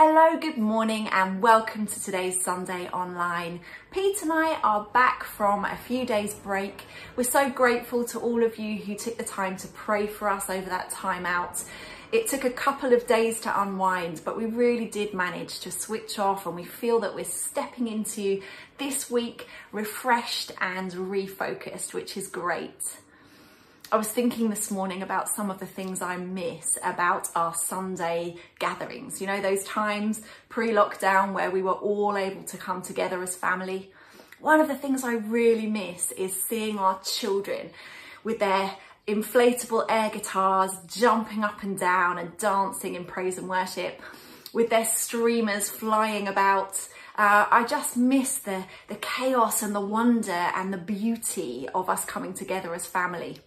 Hello, 0.00 0.38
good 0.38 0.58
morning, 0.58 1.08
and 1.08 1.42
welcome 1.42 1.84
to 1.84 2.00
today's 2.00 2.40
Sunday 2.44 2.88
Online. 2.90 3.58
Pete 3.90 4.22
and 4.22 4.32
I 4.32 4.54
are 4.62 4.84
back 4.92 5.24
from 5.24 5.64
a 5.64 5.74
few 5.74 6.06
days' 6.06 6.34
break. 6.34 6.84
We're 7.16 7.24
so 7.24 7.50
grateful 7.50 8.04
to 8.04 8.20
all 8.20 8.44
of 8.44 8.58
you 8.58 8.76
who 8.76 8.94
took 8.94 9.18
the 9.18 9.24
time 9.24 9.56
to 9.56 9.66
pray 9.66 10.06
for 10.06 10.28
us 10.28 10.48
over 10.48 10.70
that 10.70 10.90
time 10.90 11.26
out. 11.26 11.64
It 12.12 12.28
took 12.28 12.44
a 12.44 12.50
couple 12.50 12.92
of 12.92 13.08
days 13.08 13.40
to 13.40 13.60
unwind, 13.60 14.20
but 14.24 14.36
we 14.36 14.46
really 14.46 14.86
did 14.86 15.14
manage 15.14 15.58
to 15.62 15.72
switch 15.72 16.20
off, 16.20 16.46
and 16.46 16.54
we 16.54 16.62
feel 16.62 17.00
that 17.00 17.16
we're 17.16 17.24
stepping 17.24 17.88
into 17.88 18.40
this 18.78 19.10
week 19.10 19.48
refreshed 19.72 20.52
and 20.60 20.92
refocused, 20.92 21.92
which 21.92 22.16
is 22.16 22.28
great. 22.28 22.98
I 23.90 23.96
was 23.96 24.08
thinking 24.08 24.50
this 24.50 24.70
morning 24.70 25.00
about 25.02 25.30
some 25.30 25.50
of 25.50 25.60
the 25.60 25.66
things 25.66 26.02
I 26.02 26.18
miss 26.18 26.76
about 26.84 27.30
our 27.34 27.54
Sunday 27.54 28.36
gatherings. 28.58 29.18
You 29.18 29.26
know, 29.26 29.40
those 29.40 29.64
times 29.64 30.20
pre 30.50 30.72
lockdown 30.72 31.32
where 31.32 31.50
we 31.50 31.62
were 31.62 31.72
all 31.72 32.18
able 32.18 32.42
to 32.42 32.58
come 32.58 32.82
together 32.82 33.22
as 33.22 33.34
family. 33.34 33.90
One 34.40 34.60
of 34.60 34.68
the 34.68 34.74
things 34.74 35.04
I 35.04 35.14
really 35.14 35.66
miss 35.66 36.12
is 36.12 36.38
seeing 36.38 36.78
our 36.78 37.00
children 37.02 37.70
with 38.24 38.40
their 38.40 38.76
inflatable 39.06 39.86
air 39.88 40.10
guitars 40.10 40.72
jumping 40.86 41.42
up 41.42 41.62
and 41.62 41.78
down 41.78 42.18
and 42.18 42.36
dancing 42.36 42.94
in 42.94 43.06
praise 43.06 43.38
and 43.38 43.48
worship, 43.48 44.02
with 44.52 44.68
their 44.68 44.84
streamers 44.84 45.70
flying 45.70 46.28
about. 46.28 46.76
Uh, 47.16 47.46
I 47.50 47.64
just 47.64 47.96
miss 47.96 48.36
the, 48.36 48.64
the 48.88 48.96
chaos 48.96 49.62
and 49.62 49.74
the 49.74 49.80
wonder 49.80 50.30
and 50.30 50.74
the 50.74 50.78
beauty 50.78 51.70
of 51.74 51.88
us 51.88 52.04
coming 52.04 52.34
together 52.34 52.74
as 52.74 52.84
family. 52.84 53.38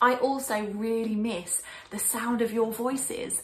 I 0.00 0.14
also 0.16 0.60
really 0.62 1.14
miss 1.14 1.62
the 1.90 1.98
sound 1.98 2.42
of 2.42 2.52
your 2.52 2.72
voices. 2.72 3.42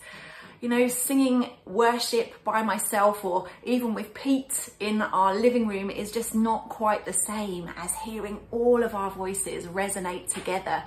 You 0.61 0.69
know, 0.69 0.86
singing 0.86 1.50
worship 1.64 2.44
by 2.44 2.62
myself 2.62 3.25
or 3.25 3.48
even 3.64 3.94
with 3.94 4.14
Pete 4.14 4.70
in 4.78 5.03
our 5.03 5.34
living 5.34 5.67
room 5.67 5.91
is 5.91 6.12
just 6.12 6.34
not 6.34 6.69
quite 6.69 7.05
the 7.05 7.12
same 7.12 7.69
as 7.77 7.92
hearing 8.05 8.39
all 8.53 8.84
of 8.84 8.94
our 8.94 9.11
voices 9.11 9.67
resonate 9.67 10.33
together. 10.33 10.84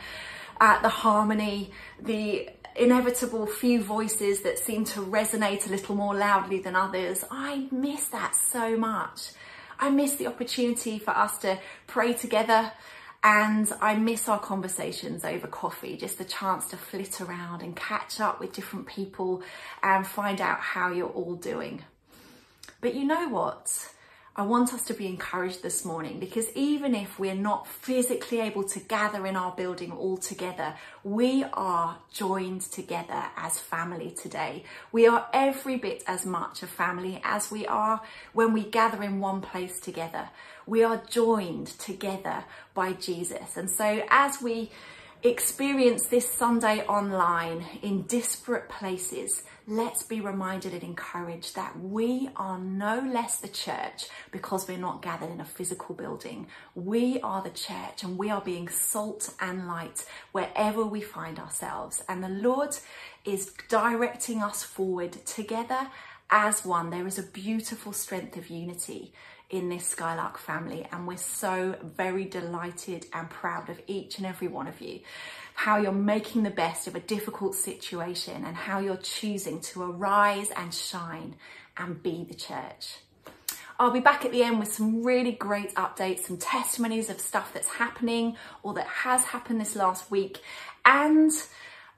Uh, 0.62 0.82
the 0.82 0.88
harmony, 0.90 1.72
the 2.02 2.50
inevitable 2.76 3.46
few 3.46 3.82
voices 3.82 4.42
that 4.42 4.60
seem 4.60 4.86
to 4.86 5.02
resonate 5.02 5.68
a 5.68 5.70
little 5.70 5.96
more 5.96 6.16
loudly 6.16 6.60
than 6.60 6.76
others. 6.76 7.24
I 7.30 7.68
miss 7.72 8.08
that 8.08 8.36
so 8.36 8.78
much. 8.78 9.32
I 9.80 9.90
miss 9.90 10.16
the 10.16 10.28
opportunity 10.28 11.00
for 11.00 11.12
us 11.12 11.38
to 11.40 11.60
pray 11.88 12.14
together, 12.14 12.72
and 13.26 13.74
I 13.82 13.96
miss 13.96 14.30
our 14.30 14.38
conversations 14.38 15.26
over 15.26 15.48
coffee, 15.48 15.98
just 15.98 16.20
the 16.20 16.26
chance 16.26 16.68
to 16.68 16.78
flit 16.78 17.20
around 17.20 17.64
and 17.64 17.76
catch 17.76 18.20
up 18.22 18.40
with 18.40 18.54
different 18.54 18.86
people 18.86 19.42
and 19.82 20.06
find 20.06 20.40
out 20.40 20.60
how 20.60 20.92
you're 20.92 21.10
all 21.10 21.34
doing. 21.34 21.82
But 22.82 22.94
you 22.94 23.04
know 23.04 23.28
what? 23.30 23.90
I 24.38 24.42
want 24.44 24.74
us 24.74 24.84
to 24.88 24.94
be 24.94 25.08
encouraged 25.08 25.64
this 25.64 25.86
morning 25.86 26.20
because 26.20 26.48
even 26.56 26.94
if 26.94 27.18
we're 27.18 27.34
not 27.34 27.68
physically 27.68 28.42
able 28.42 28.66
to 28.66 28.82
gather 28.82 29.26
in 29.26 29.38
our 29.38 29.54
building 29.54 29.94
all 29.94 30.18
together, 30.18 30.74
we 31.06 31.46
are 31.54 32.00
joined 32.12 32.60
together 32.64 33.28
as 33.38 33.60
family 33.60 34.12
today. 34.12 34.66
We 34.92 35.08
are 35.08 35.30
every 35.32 35.78
bit 35.78 36.04
as 36.06 36.26
much 36.26 36.64
a 36.64 36.68
family 36.68 37.22
as 37.24 37.50
we 37.50 37.66
are 37.66 38.02
when 38.34 38.52
we 38.52 38.64
gather 38.66 39.02
in 39.04 39.22
one 39.22 39.40
place 39.40 39.80
together. 39.80 40.28
We 40.66 40.84
are 40.84 41.02
joined 41.10 41.68
together 41.68 42.44
by 42.74 42.92
Jesus. 42.92 43.56
And 43.56 43.70
so 43.70 44.04
as 44.10 44.42
we 44.42 44.70
experience 45.30 46.06
this 46.06 46.30
Sunday 46.30 46.82
online 46.86 47.66
in 47.82 48.04
disparate 48.04 48.70
places, 48.70 49.44
let's 49.68 50.04
be 50.04 50.22
reminded 50.22 50.74
and 50.74 50.84
encouraged 50.84 51.56
that 51.56 51.80
we 51.80 52.30
are 52.36 52.60
no 52.60 53.00
less 53.00 53.38
the 53.38 53.48
church 53.48 54.06
because 54.32 54.68
we're 54.68 54.78
not 54.78 55.02
gathered 55.02 55.32
in 55.32 55.42
a 55.42 55.46
physical 55.46 55.96
building. 55.96 56.48
We 56.76 57.20
are 57.22 57.42
the 57.42 57.50
church 57.50 58.04
and 58.04 58.18
we 58.18 58.30
are 58.30 58.42
being 58.42 58.70
salt 58.70 59.34
and 59.40 59.68
light 59.68 60.06
wherever 60.32 60.86
we 60.86 61.02
find 61.02 61.40
ourselves. 61.40 62.04
And 62.08 62.24
the 62.24 62.30
Lord 62.30 62.78
is 63.24 63.54
directing 63.68 64.44
us 64.44 64.64
forward 64.64 65.14
together 65.26 65.88
as 66.30 66.66
one. 66.66 66.90
There 66.90 67.08
is 67.08 67.18
a 67.18 67.24
beautiful 67.24 67.94
strength 67.94 68.38
of 68.38 68.50
unity 68.50 69.14
in 69.50 69.70
this 69.70 69.86
Skylark 69.86 70.38
family, 70.38 70.88
and 70.92 71.08
we're 71.08 71.18
so 71.18 71.76
very 71.84 72.26
delighted 72.26 73.06
and 73.14 73.30
proud 73.30 73.70
of 73.70 73.80
each 73.88 74.18
and 74.18 74.26
every 74.26 74.48
one 74.48 74.68
of 74.68 74.82
you. 74.82 75.02
How 75.54 75.78
you're 75.78 75.92
making 75.92 76.44
the 76.44 76.50
best 76.50 76.88
of 76.88 76.96
a 76.96 77.00
difficult 77.00 77.56
situation 77.56 78.44
and 78.44 78.56
how 78.56 78.80
you're 78.80 78.98
choosing 78.98 79.62
to 79.62 79.84
arise 79.84 80.52
and 80.56 80.74
shine 80.74 81.36
and 81.78 82.02
be 82.02 82.26
the 82.28 82.34
church. 82.36 82.98
I'll 83.78 83.92
be 83.92 84.00
back 84.00 84.24
at 84.26 84.32
the 84.32 84.44
end 84.44 84.60
with 84.60 84.72
some 84.72 85.04
really 85.04 85.34
great 85.34 85.74
updates, 85.76 86.22
some 86.22 86.38
testimonies 86.38 87.10
of 87.10 87.20
stuff 87.20 87.54
that's 87.54 87.68
happening 87.68 88.38
or 88.64 88.74
that 88.76 88.88
has 88.88 89.26
happened 89.26 89.60
this 89.60 89.76
last 89.76 90.10
week, 90.10 90.42
and 90.86 91.32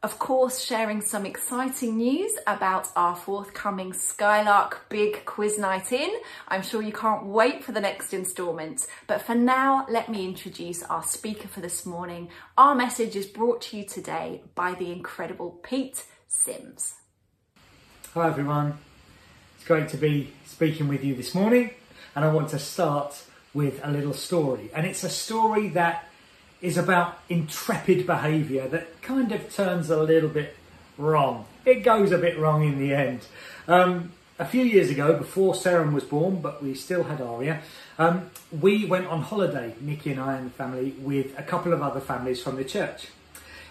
of 0.03 0.19
course, 0.19 0.63
sharing 0.63 1.01
some 1.01 1.25
exciting 1.25 1.97
news 1.97 2.31
about 2.45 2.87
our 2.95 3.15
forthcoming 3.15 3.93
Skylark 3.93 4.87
Big 4.89 5.25
Quiz 5.25 5.57
Night 5.57 5.91
In. 5.91 6.11
I'm 6.47 6.61
sure 6.61 6.83
you 6.83 6.93
can't 6.93 7.25
wait 7.25 7.63
for 7.63 7.71
the 7.71 7.81
next 7.81 8.13
instalment. 8.13 8.85
But 9.07 9.23
for 9.23 9.33
now, 9.33 9.87
let 9.89 10.07
me 10.07 10.25
introduce 10.25 10.83
our 10.83 11.03
speaker 11.03 11.47
for 11.47 11.61
this 11.61 11.85
morning. 11.85 12.29
Our 12.57 12.75
message 12.75 13.15
is 13.15 13.25
brought 13.25 13.61
to 13.63 13.77
you 13.77 13.85
today 13.85 14.43
by 14.53 14.75
the 14.75 14.91
incredible 14.91 15.59
Pete 15.63 16.03
Sims. 16.27 16.93
Hi, 18.13 18.27
everyone. 18.27 18.77
It's 19.55 19.65
great 19.65 19.89
to 19.89 19.97
be 19.97 20.31
speaking 20.45 20.87
with 20.87 21.03
you 21.03 21.15
this 21.15 21.33
morning. 21.33 21.71
And 22.15 22.23
I 22.23 22.31
want 22.31 22.49
to 22.49 22.59
start 22.59 23.19
with 23.53 23.79
a 23.83 23.89
little 23.89 24.13
story. 24.13 24.69
And 24.75 24.85
it's 24.85 25.03
a 25.03 25.09
story 25.09 25.69
that 25.69 26.07
is 26.61 26.77
about 26.77 27.19
intrepid 27.29 28.05
behaviour 28.05 28.67
that 28.67 29.01
kind 29.01 29.31
of 29.31 29.53
turns 29.53 29.89
a 29.89 30.01
little 30.01 30.29
bit 30.29 30.55
wrong. 30.97 31.45
It 31.65 31.83
goes 31.83 32.11
a 32.11 32.17
bit 32.17 32.37
wrong 32.39 32.63
in 32.63 32.79
the 32.79 32.93
end. 32.93 33.21
Um, 33.67 34.11
a 34.39 34.45
few 34.45 34.63
years 34.63 34.89
ago, 34.89 35.17
before 35.17 35.53
Seren 35.53 35.93
was 35.93 36.03
born, 36.03 36.41
but 36.41 36.63
we 36.63 36.73
still 36.75 37.03
had 37.03 37.21
Aria, 37.21 37.61
um, 37.97 38.29
we 38.51 38.85
went 38.85 39.07
on 39.07 39.21
holiday, 39.21 39.73
Nikki 39.81 40.11
and 40.11 40.19
I 40.19 40.37
and 40.37 40.47
the 40.47 40.53
family, 40.53 40.91
with 40.99 41.37
a 41.39 41.43
couple 41.43 41.73
of 41.73 41.81
other 41.81 41.99
families 41.99 42.41
from 42.41 42.55
the 42.55 42.63
church. 42.63 43.07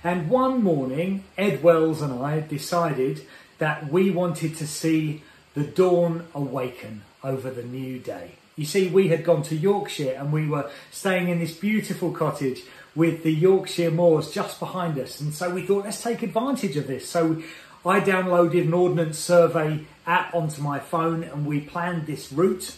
And 0.02 0.28
one 0.28 0.62
morning, 0.62 1.24
Ed 1.38 1.62
Wells 1.62 2.02
and 2.02 2.22
I 2.22 2.40
decided 2.40 3.22
that 3.58 3.90
we 3.90 4.10
wanted 4.10 4.56
to 4.56 4.66
see 4.66 5.22
the 5.54 5.64
dawn 5.64 6.26
awaken 6.34 7.02
over 7.22 7.50
the 7.50 7.62
new 7.62 7.98
day. 7.98 8.32
You 8.56 8.64
see, 8.64 8.88
we 8.88 9.08
had 9.08 9.22
gone 9.22 9.42
to 9.44 9.56
Yorkshire 9.56 10.16
and 10.18 10.32
we 10.32 10.48
were 10.48 10.70
staying 10.90 11.28
in 11.28 11.38
this 11.38 11.54
beautiful 11.54 12.10
cottage 12.10 12.62
with 12.94 13.22
the 13.22 13.32
Yorkshire 13.32 13.90
moors 13.90 14.30
just 14.30 14.58
behind 14.58 14.98
us. 14.98 15.20
And 15.20 15.34
so 15.34 15.50
we 15.50 15.66
thought, 15.66 15.84
let's 15.84 16.02
take 16.02 16.22
advantage 16.22 16.76
of 16.78 16.86
this. 16.86 17.06
So 17.08 17.42
I 17.84 18.00
downloaded 18.00 18.62
an 18.62 18.72
Ordnance 18.72 19.18
Survey 19.18 19.84
app 20.06 20.34
onto 20.34 20.62
my 20.62 20.78
phone 20.78 21.22
and 21.22 21.44
we 21.44 21.60
planned 21.60 22.06
this 22.06 22.32
route. 22.32 22.76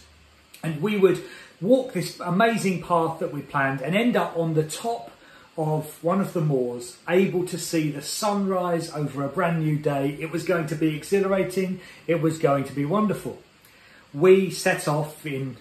And 0.64 0.82
we 0.82 0.98
would 0.98 1.22
walk 1.60 1.92
this 1.92 2.18
amazing 2.18 2.82
path 2.82 3.20
that 3.20 3.32
we 3.32 3.42
planned 3.42 3.80
and 3.80 3.94
end 3.94 4.16
up 4.16 4.36
on 4.36 4.54
the 4.54 4.64
top 4.64 5.12
of 5.56 6.02
one 6.02 6.20
of 6.20 6.32
the 6.32 6.40
moors, 6.40 6.96
able 7.08 7.44
to 7.46 7.58
see 7.58 7.90
the 7.90 8.02
sunrise 8.02 8.92
over 8.92 9.24
a 9.24 9.28
brand 9.28 9.64
new 9.64 9.76
day. 9.76 10.16
It 10.20 10.32
was 10.32 10.44
going 10.44 10.66
to 10.68 10.74
be 10.74 10.96
exhilarating, 10.96 11.80
it 12.06 12.20
was 12.20 12.38
going 12.38 12.64
to 12.64 12.72
be 12.72 12.84
wonderful. 12.84 13.38
We 14.12 14.50
set 14.50 14.88
off 14.88 15.26
in 15.26 15.56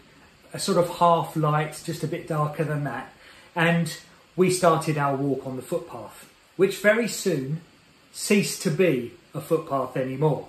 a 0.54 0.60
sort 0.60 0.78
of 0.78 0.98
half 0.98 1.36
light, 1.36 1.82
just 1.84 2.04
a 2.04 2.08
bit 2.08 2.28
darker 2.28 2.64
than 2.64 2.84
that, 2.84 3.12
and 3.56 3.98
we 4.36 4.52
started 4.52 4.98
our 4.98 5.16
walk 5.16 5.46
on 5.46 5.56
the 5.56 5.62
footpath, 5.62 6.32
which 6.56 6.78
very 6.78 7.08
soon 7.08 7.62
ceased 8.12 8.62
to 8.62 8.72
be 8.72 9.14
a 9.34 9.42
footpath 9.42 9.98
anymore. 9.98 10.48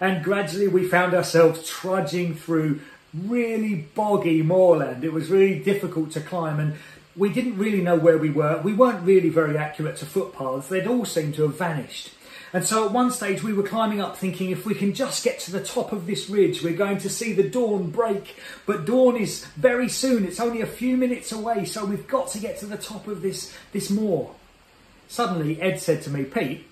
And 0.00 0.22
gradually 0.22 0.68
we 0.68 0.86
found 0.86 1.14
ourselves 1.14 1.66
trudging 1.68 2.34
through 2.34 2.80
really 3.14 3.88
boggy 3.94 4.42
moorland. 4.42 5.04
It 5.04 5.12
was 5.12 5.30
really 5.30 5.58
difficult 5.58 6.12
to 6.12 6.20
climb 6.20 6.60
and 6.60 6.74
we 7.16 7.32
didn't 7.32 7.58
really 7.58 7.80
know 7.80 7.96
where 7.96 8.18
we 8.18 8.30
were. 8.30 8.60
We 8.62 8.72
weren't 8.72 9.04
really 9.04 9.28
very 9.28 9.58
accurate 9.58 9.96
to 9.96 10.06
footpaths. 10.06 10.68
They'd 10.68 10.86
all 10.86 11.04
seemed 11.04 11.34
to 11.34 11.42
have 11.42 11.58
vanished. 11.58 12.10
And 12.52 12.64
so 12.64 12.86
at 12.86 12.92
one 12.92 13.10
stage 13.10 13.42
we 13.42 13.52
were 13.52 13.62
climbing 13.62 14.00
up 14.00 14.16
thinking 14.16 14.50
if 14.50 14.64
we 14.64 14.74
can 14.74 14.94
just 14.94 15.22
get 15.22 15.38
to 15.40 15.52
the 15.52 15.62
top 15.62 15.92
of 15.92 16.06
this 16.06 16.30
ridge, 16.30 16.62
we're 16.62 16.76
going 16.76 16.98
to 16.98 17.10
see 17.10 17.32
the 17.32 17.48
dawn 17.48 17.90
break. 17.90 18.36
But 18.64 18.86
dawn 18.86 19.16
is 19.16 19.44
very 19.56 19.88
soon, 19.88 20.24
it's 20.24 20.40
only 20.40 20.60
a 20.60 20.66
few 20.66 20.96
minutes 20.96 21.30
away, 21.32 21.64
so 21.64 21.84
we've 21.84 22.08
got 22.08 22.28
to 22.28 22.38
get 22.38 22.58
to 22.58 22.66
the 22.66 22.78
top 22.78 23.06
of 23.06 23.22
this, 23.22 23.54
this 23.72 23.90
moor. 23.90 24.34
Suddenly 25.08 25.60
Ed 25.60 25.80
said 25.80 26.02
to 26.02 26.10
me, 26.10 26.24
Pete, 26.24 26.66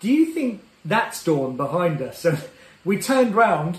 do 0.00 0.10
you 0.10 0.26
think 0.34 0.62
that's 0.84 1.22
dawn 1.24 1.56
behind 1.56 2.02
us? 2.02 2.24
And 2.82 2.88
we 2.88 2.98
turned 2.98 3.34
round 3.34 3.78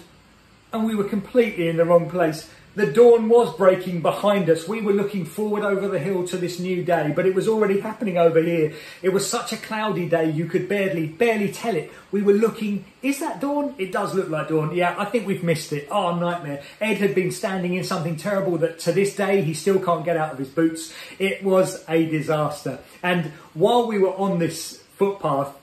and 0.71 0.85
we 0.85 0.95
were 0.95 1.03
completely 1.03 1.67
in 1.67 1.77
the 1.77 1.85
wrong 1.85 2.07
place. 2.07 2.47
The 2.73 2.88
dawn 2.88 3.27
was 3.27 3.56
breaking 3.57 4.01
behind 4.01 4.50
us. 4.50 4.68
We 4.68 4.81
were 4.81 4.94
looking 4.94 5.25
forward 5.25 5.63
over 5.63 5.89
the 5.89 6.00
hill 6.00 6.25
to 6.27 6.38
this 6.38 6.59
new 6.59 6.83
day, 6.83 7.12
but 7.13 7.25
it 7.25 7.35
was 7.35 7.47
already 7.47 7.81
happening 7.81 8.18
over 8.18 8.41
here. 8.41 8.73
It 9.01 9.09
was 9.09 9.29
such 9.29 9.51
a 9.51 9.57
cloudy 9.57 10.07
day 10.07 10.29
you 10.29 10.45
could 10.45 10.69
barely 10.69 11.07
barely 11.07 11.51
tell 11.51 11.75
it. 11.75 11.91
We 12.12 12.21
were 12.21 12.33
looking, 12.33 12.85
is 13.01 13.19
that 13.19 13.41
dawn? 13.41 13.75
It 13.77 13.91
does 13.91 14.15
look 14.15 14.29
like 14.29 14.47
dawn. 14.47 14.73
Yeah, 14.73 14.95
I 14.97 15.06
think 15.06 15.27
we've 15.27 15.44
missed 15.44 15.73
it. 15.73 15.88
Oh, 15.91 16.15
nightmare. 16.15 16.63
Ed 16.79 16.97
had 16.97 17.13
been 17.13 17.31
standing 17.31 17.73
in 17.73 17.83
something 17.83 18.15
terrible 18.15 18.57
that 18.59 18.79
to 18.79 18.94
this 18.94 19.15
day 19.15 19.41
he 19.41 19.53
still 19.53 19.79
can't 19.79 20.06
get 20.06 20.15
out 20.15 20.31
of 20.31 20.38
his 20.38 20.50
boots. 20.50 20.94
It 21.19 21.44
was 21.44 21.83
a 21.89 22.06
disaster. 22.06 22.79
And 23.03 23.33
while 23.53 23.88
we 23.88 23.97
were 23.97 24.15
on 24.15 24.39
this 24.39 24.81
footpath 24.97 25.53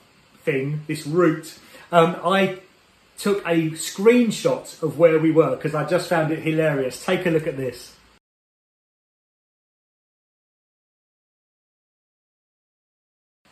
thing, 0.43 0.83
this 0.87 1.07
route, 1.07 1.59
um, 1.91 2.17
I 2.23 2.59
took 3.19 3.45
a 3.45 3.71
screenshot 3.73 4.83
of 4.83 4.99
where 4.99 5.19
we 5.19 5.33
were 5.33 5.57
because 5.57 5.75
I 5.75 5.85
just 5.85 6.09
found 6.09 6.33
it 6.33 6.39
hilarious. 6.39 7.05
Take 7.05 7.27
a 7.27 7.31
look 7.31 7.47
at 7.47 7.57
this. 7.57 7.97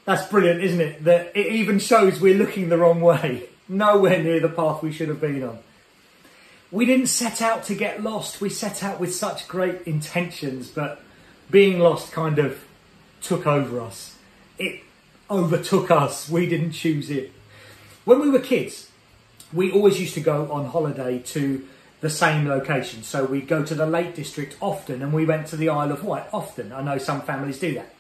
That's 0.05 0.31
brilliant, 0.31 0.63
isn't 0.63 0.81
it? 0.81 1.05
That 1.05 1.37
it 1.37 1.49
even 1.49 1.81
shows 1.81 2.21
we're 2.21 2.39
looking 2.39 2.69
the 2.69 2.79
wrong 2.79 3.01
way, 3.01 3.49
nowhere 3.69 4.23
near 4.23 4.39
the 4.39 4.49
path 4.49 4.83
we 4.83 4.93
should 4.93 5.09
have 5.09 5.21
been 5.21 5.43
on. 5.43 5.59
We 6.71 6.87
didn't 6.87 7.09
set 7.09 7.43
out 7.43 7.65
to 7.65 7.75
get 7.75 8.03
lost, 8.03 8.41
we 8.41 8.49
set 8.49 8.85
out 8.85 9.01
with 9.01 9.15
such 9.15 9.49
great 9.49 9.83
intentions, 9.83 10.69
but 10.69 11.03
being 11.51 11.81
lost 11.81 12.13
kind 12.13 12.39
of 12.39 12.65
took 13.21 13.47
over 13.47 13.81
us. 13.81 14.17
It 14.59 14.83
overtook 15.29 15.91
us, 15.91 16.29
we 16.29 16.49
didn't 16.49 16.73
choose 16.73 17.11
it. 17.11 17.33
When 18.05 18.21
we 18.21 18.31
were 18.31 18.39
kids, 18.39 18.91
we 19.53 19.71
always 19.73 20.01
used 20.01 20.15
to 20.15 20.21
go 20.21 20.51
on 20.51 20.67
holiday 20.67 21.19
to 21.19 21.67
the 22.01 22.11
same 22.11 22.49
location. 22.49 23.03
So 23.03 23.25
we'd 23.25 23.49
go 23.49 23.65
to 23.65 23.75
the 23.75 23.87
Lake 23.87 24.15
District 24.15 24.57
often 24.61 25.03
and 25.03 25.13
we 25.13 25.25
went 25.25 25.47
to 25.49 25.57
the 25.57 25.69
Isle 25.69 25.93
of 25.93 26.05
Wight 26.05 26.27
often. 26.33 26.73
I 26.73 26.83
know 26.83 26.99
some 26.99 27.23
families 27.23 27.59
do 27.59 27.75
that. 27.75 27.95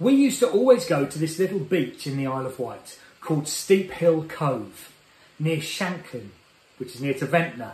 We 0.00 0.14
used 0.14 0.38
to 0.40 0.48
always 0.48 0.86
go 0.86 1.06
to 1.06 1.18
this 1.18 1.38
little 1.38 1.58
beach 1.58 2.06
in 2.06 2.16
the 2.16 2.26
Isle 2.26 2.46
of 2.46 2.58
Wight 2.58 2.98
called 3.20 3.48
Steep 3.48 3.90
Hill 3.92 4.24
Cove 4.24 4.92
near 5.38 5.60
Shanklin, 5.60 6.30
which 6.78 6.94
is 6.94 7.00
near 7.00 7.14
to 7.14 7.26
Ventnor. 7.26 7.72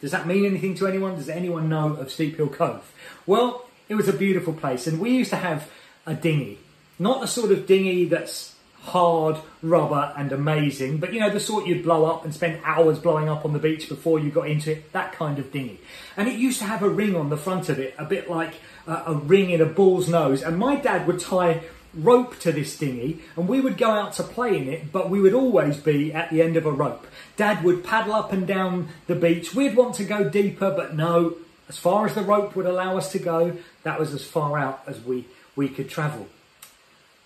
Does 0.00 0.12
that 0.12 0.26
mean 0.26 0.44
anything 0.44 0.74
to 0.76 0.86
anyone? 0.86 1.16
Does 1.16 1.28
anyone 1.28 1.68
know 1.68 1.94
of 1.94 2.10
Steep 2.10 2.36
Hill 2.36 2.48
Cove? 2.48 2.92
Well, 3.26 3.66
it 3.88 3.94
was 3.94 4.08
a 4.08 4.12
beautiful 4.12 4.52
place 4.52 4.86
and 4.86 5.00
we 5.00 5.10
used 5.10 5.30
to 5.30 5.36
have 5.36 5.68
a 6.06 6.14
dinghy. 6.14 6.58
Not 6.98 7.20
the 7.20 7.26
sort 7.26 7.50
of 7.50 7.66
dinghy 7.66 8.04
that's 8.04 8.54
hard 8.82 9.36
rubber 9.62 10.12
and 10.16 10.32
amazing, 10.32 10.98
but 10.98 11.12
you 11.12 11.20
know, 11.20 11.30
the 11.30 11.40
sort 11.40 11.66
you'd 11.66 11.82
blow 11.82 12.06
up 12.06 12.24
and 12.24 12.34
spend 12.34 12.60
hours 12.64 12.98
blowing 12.98 13.28
up 13.28 13.44
on 13.44 13.52
the 13.52 13.58
beach 13.58 13.88
before 13.88 14.18
you 14.18 14.30
got 14.30 14.48
into 14.48 14.72
it, 14.72 14.92
that 14.92 15.12
kind 15.12 15.38
of 15.38 15.52
dinghy. 15.52 15.80
And 16.16 16.28
it 16.28 16.38
used 16.38 16.58
to 16.60 16.64
have 16.64 16.82
a 16.82 16.88
ring 16.88 17.14
on 17.14 17.28
the 17.28 17.36
front 17.36 17.68
of 17.68 17.78
it, 17.78 17.94
a 17.98 18.04
bit 18.04 18.30
like 18.30 18.54
a, 18.86 19.14
ring 19.14 19.50
in 19.50 19.60
a 19.60 19.66
bull's 19.66 20.08
nose. 20.08 20.42
And 20.42 20.58
my 20.58 20.76
dad 20.76 21.06
would 21.06 21.20
tie 21.20 21.62
rope 21.92 22.38
to 22.38 22.52
this 22.52 22.76
dinghy 22.78 23.20
and 23.36 23.48
we 23.48 23.60
would 23.60 23.76
go 23.76 23.90
out 23.90 24.14
to 24.14 24.22
play 24.22 24.56
in 24.56 24.68
it, 24.68 24.90
but 24.92 25.10
we 25.10 25.20
would 25.20 25.34
always 25.34 25.76
be 25.76 26.12
at 26.12 26.30
the 26.30 26.40
end 26.40 26.56
of 26.56 26.64
a 26.64 26.72
rope. 26.72 27.06
Dad 27.36 27.62
would 27.62 27.84
paddle 27.84 28.14
up 28.14 28.32
and 28.32 28.46
down 28.46 28.88
the 29.06 29.14
beach. 29.14 29.54
We'd 29.54 29.76
want 29.76 29.94
to 29.96 30.04
go 30.04 30.28
deeper, 30.28 30.70
but 30.70 30.96
no, 30.96 31.36
as 31.68 31.76
far 31.76 32.06
as 32.06 32.14
the 32.14 32.22
rope 32.22 32.56
would 32.56 32.66
allow 32.66 32.96
us 32.96 33.12
to 33.12 33.18
go, 33.18 33.58
that 33.82 34.00
was 34.00 34.14
as 34.14 34.24
far 34.24 34.58
out 34.58 34.82
as 34.86 35.00
we, 35.04 35.26
we 35.54 35.68
could 35.68 35.90
travel 35.90 36.26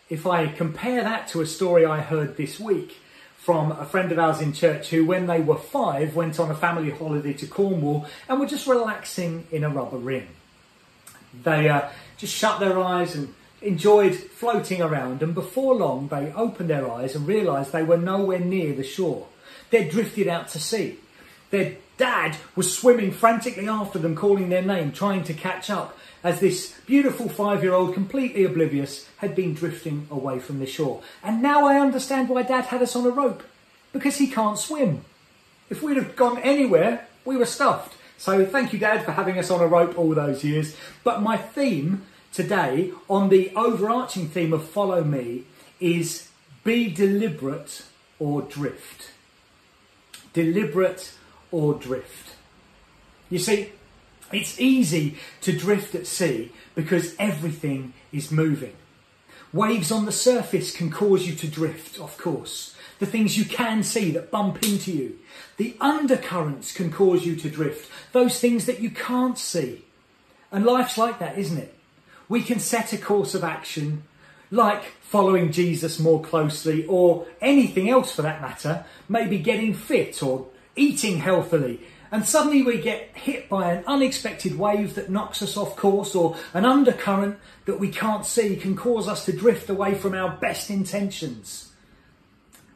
if 0.08 0.26
I 0.26 0.46
compare 0.48 1.02
that 1.02 1.28
to 1.28 1.40
a 1.40 1.46
story 1.46 1.84
I 1.84 2.00
heard 2.00 2.36
this 2.36 2.60
week 2.60 2.98
from 3.36 3.72
a 3.72 3.84
friend 3.84 4.10
of 4.12 4.18
ours 4.18 4.40
in 4.40 4.52
church 4.52 4.88
who, 4.88 5.04
when 5.04 5.26
they 5.26 5.40
were 5.40 5.56
five, 5.56 6.14
went 6.14 6.40
on 6.40 6.50
a 6.50 6.54
family 6.54 6.90
holiday 6.90 7.32
to 7.34 7.46
Cornwall 7.46 8.06
and 8.28 8.40
were 8.40 8.46
just 8.46 8.66
relaxing 8.66 9.46
in 9.50 9.64
a 9.64 9.68
rubber 9.68 9.98
ring. 9.98 10.28
They 11.42 11.68
uh, 11.68 11.88
just 12.16 12.34
shut 12.34 12.60
their 12.60 12.78
eyes 12.78 13.14
and 13.14 13.34
enjoyed 13.60 14.14
floating 14.14 14.80
around, 14.80 15.22
and 15.22 15.34
before 15.34 15.74
long 15.74 16.08
they 16.08 16.32
opened 16.32 16.70
their 16.70 16.90
eyes 16.90 17.14
and 17.14 17.26
realised 17.26 17.72
they 17.72 17.82
were 17.82 17.96
nowhere 17.96 18.40
near 18.40 18.74
the 18.74 18.84
shore. 18.84 19.26
They'd 19.70 19.90
drifted 19.90 20.28
out 20.28 20.48
to 20.48 20.60
sea. 20.60 20.98
Their 21.50 21.76
dad 21.96 22.36
was 22.56 22.76
swimming 22.76 23.10
frantically 23.10 23.68
after 23.68 23.98
them, 23.98 24.14
calling 24.14 24.48
their 24.48 24.62
name, 24.62 24.92
trying 24.92 25.24
to 25.24 25.34
catch 25.34 25.70
up 25.70 25.96
as 26.24 26.40
this 26.40 26.74
beautiful 26.86 27.28
five 27.28 27.62
year 27.62 27.74
old, 27.74 27.92
completely 27.92 28.44
oblivious, 28.44 29.06
had 29.18 29.36
been 29.36 29.54
drifting 29.54 30.08
away 30.10 30.38
from 30.38 30.58
the 30.58 30.66
shore. 30.66 31.02
And 31.22 31.42
now 31.42 31.66
I 31.66 31.78
understand 31.78 32.30
why 32.30 32.42
Dad 32.42 32.64
had 32.64 32.82
us 32.82 32.96
on 32.96 33.06
a 33.06 33.10
rope, 33.10 33.42
because 33.92 34.16
he 34.16 34.26
can't 34.26 34.58
swim. 34.58 35.04
If 35.68 35.82
we'd 35.82 35.98
have 35.98 36.16
gone 36.16 36.38
anywhere, 36.38 37.06
we 37.24 37.36
were 37.36 37.46
stuffed. 37.46 37.96
So 38.16 38.46
thank 38.46 38.72
you, 38.72 38.78
Dad, 38.78 39.04
for 39.04 39.12
having 39.12 39.38
us 39.38 39.50
on 39.50 39.60
a 39.60 39.66
rope 39.66 39.98
all 39.98 40.14
those 40.14 40.42
years. 40.42 40.74
But 41.04 41.20
my 41.20 41.36
theme 41.36 42.06
today, 42.32 42.92
on 43.08 43.28
the 43.28 43.52
overarching 43.54 44.28
theme 44.28 44.52
of 44.52 44.66
Follow 44.66 45.04
Me, 45.04 45.44
is 45.78 46.28
be 46.64 46.90
deliberate 46.90 47.84
or 48.18 48.42
drift. 48.42 49.10
Deliberate 50.32 51.12
or 51.50 51.74
drift. 51.74 52.36
You 53.28 53.38
see, 53.38 53.72
it's 54.36 54.60
easy 54.60 55.16
to 55.42 55.52
drift 55.52 55.94
at 55.94 56.06
sea 56.06 56.52
because 56.74 57.14
everything 57.18 57.92
is 58.12 58.30
moving. 58.30 58.74
Waves 59.52 59.92
on 59.92 60.04
the 60.04 60.12
surface 60.12 60.76
can 60.76 60.90
cause 60.90 61.26
you 61.26 61.34
to 61.36 61.46
drift, 61.46 62.00
of 62.00 62.18
course. 62.18 62.74
The 62.98 63.06
things 63.06 63.38
you 63.38 63.44
can 63.44 63.82
see 63.82 64.10
that 64.12 64.30
bump 64.30 64.62
into 64.62 64.90
you. 64.90 65.18
The 65.56 65.76
undercurrents 65.80 66.72
can 66.72 66.90
cause 66.90 67.24
you 67.24 67.36
to 67.36 67.48
drift. 67.48 67.90
Those 68.12 68.40
things 68.40 68.66
that 68.66 68.80
you 68.80 68.90
can't 68.90 69.38
see. 69.38 69.84
And 70.50 70.64
life's 70.64 70.98
like 70.98 71.18
that, 71.20 71.38
isn't 71.38 71.58
it? 71.58 71.74
We 72.28 72.42
can 72.42 72.58
set 72.58 72.92
a 72.92 72.98
course 72.98 73.34
of 73.34 73.44
action, 73.44 74.04
like 74.50 74.84
following 75.02 75.52
Jesus 75.52 75.98
more 75.98 76.22
closely, 76.22 76.84
or 76.86 77.26
anything 77.40 77.88
else 77.88 78.12
for 78.12 78.22
that 78.22 78.40
matter, 78.40 78.84
maybe 79.08 79.38
getting 79.38 79.74
fit 79.74 80.22
or 80.22 80.48
eating 80.76 81.18
healthily, 81.18 81.80
and 82.14 82.24
suddenly 82.24 82.62
we 82.62 82.80
get 82.80 83.10
hit 83.14 83.48
by 83.48 83.72
an 83.72 83.82
unexpected 83.88 84.56
wave 84.56 84.94
that 84.94 85.10
knocks 85.10 85.42
us 85.42 85.56
off 85.56 85.74
course 85.74 86.14
or 86.14 86.36
an 86.52 86.64
undercurrent 86.64 87.40
that 87.64 87.80
we 87.80 87.88
can't 87.88 88.24
see 88.24 88.54
can 88.54 88.76
cause 88.76 89.08
us 89.08 89.24
to 89.24 89.32
drift 89.32 89.68
away 89.68 89.96
from 89.96 90.14
our 90.14 90.36
best 90.36 90.70
intentions. 90.70 91.72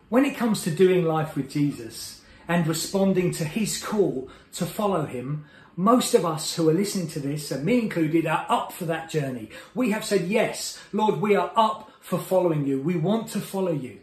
When 0.08 0.24
it 0.24 0.36
comes 0.36 0.64
to 0.64 0.72
doing 0.72 1.04
life 1.04 1.36
with 1.36 1.52
Jesus 1.52 2.20
and 2.48 2.66
responding 2.66 3.30
to 3.34 3.44
his 3.44 3.80
call 3.80 4.28
to 4.54 4.66
follow 4.66 5.06
him, 5.06 5.44
most 5.76 6.14
of 6.14 6.26
us 6.26 6.56
who 6.56 6.68
are 6.68 6.74
listening 6.74 7.06
to 7.10 7.20
this, 7.20 7.52
and 7.52 7.64
me 7.64 7.78
included, 7.78 8.26
are 8.26 8.44
up 8.48 8.72
for 8.72 8.86
that 8.86 9.08
journey. 9.08 9.50
We 9.72 9.92
have 9.92 10.04
said, 10.04 10.22
Yes, 10.22 10.82
Lord, 10.92 11.20
we 11.20 11.36
are 11.36 11.52
up 11.54 11.92
for 12.00 12.18
following 12.18 12.66
you. 12.66 12.82
We 12.82 12.96
want 12.96 13.28
to 13.28 13.40
follow 13.40 13.70
you. 13.70 14.00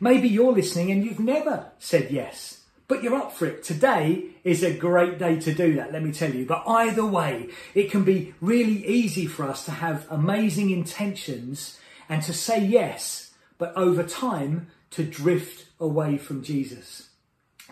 Maybe 0.00 0.26
you're 0.28 0.50
listening 0.52 0.90
and 0.90 1.04
you've 1.04 1.20
never 1.20 1.70
said 1.78 2.10
yes 2.10 2.63
but 2.88 3.02
you're 3.02 3.14
up 3.14 3.32
for 3.32 3.46
it. 3.46 3.62
Today 3.62 4.26
is 4.44 4.62
a 4.62 4.74
great 4.74 5.18
day 5.18 5.38
to 5.40 5.54
do 5.54 5.76
that, 5.76 5.92
let 5.92 6.02
me 6.02 6.12
tell 6.12 6.34
you. 6.34 6.44
But 6.44 6.64
either 6.66 7.04
way, 7.04 7.48
it 7.74 7.90
can 7.90 8.04
be 8.04 8.34
really 8.40 8.86
easy 8.86 9.26
for 9.26 9.48
us 9.48 9.64
to 9.64 9.70
have 9.70 10.06
amazing 10.10 10.70
intentions 10.70 11.78
and 12.08 12.22
to 12.22 12.32
say 12.32 12.64
yes, 12.64 13.32
but 13.58 13.74
over 13.76 14.02
time 14.02 14.68
to 14.90 15.04
drift 15.04 15.66
away 15.80 16.18
from 16.18 16.42
Jesus, 16.42 17.08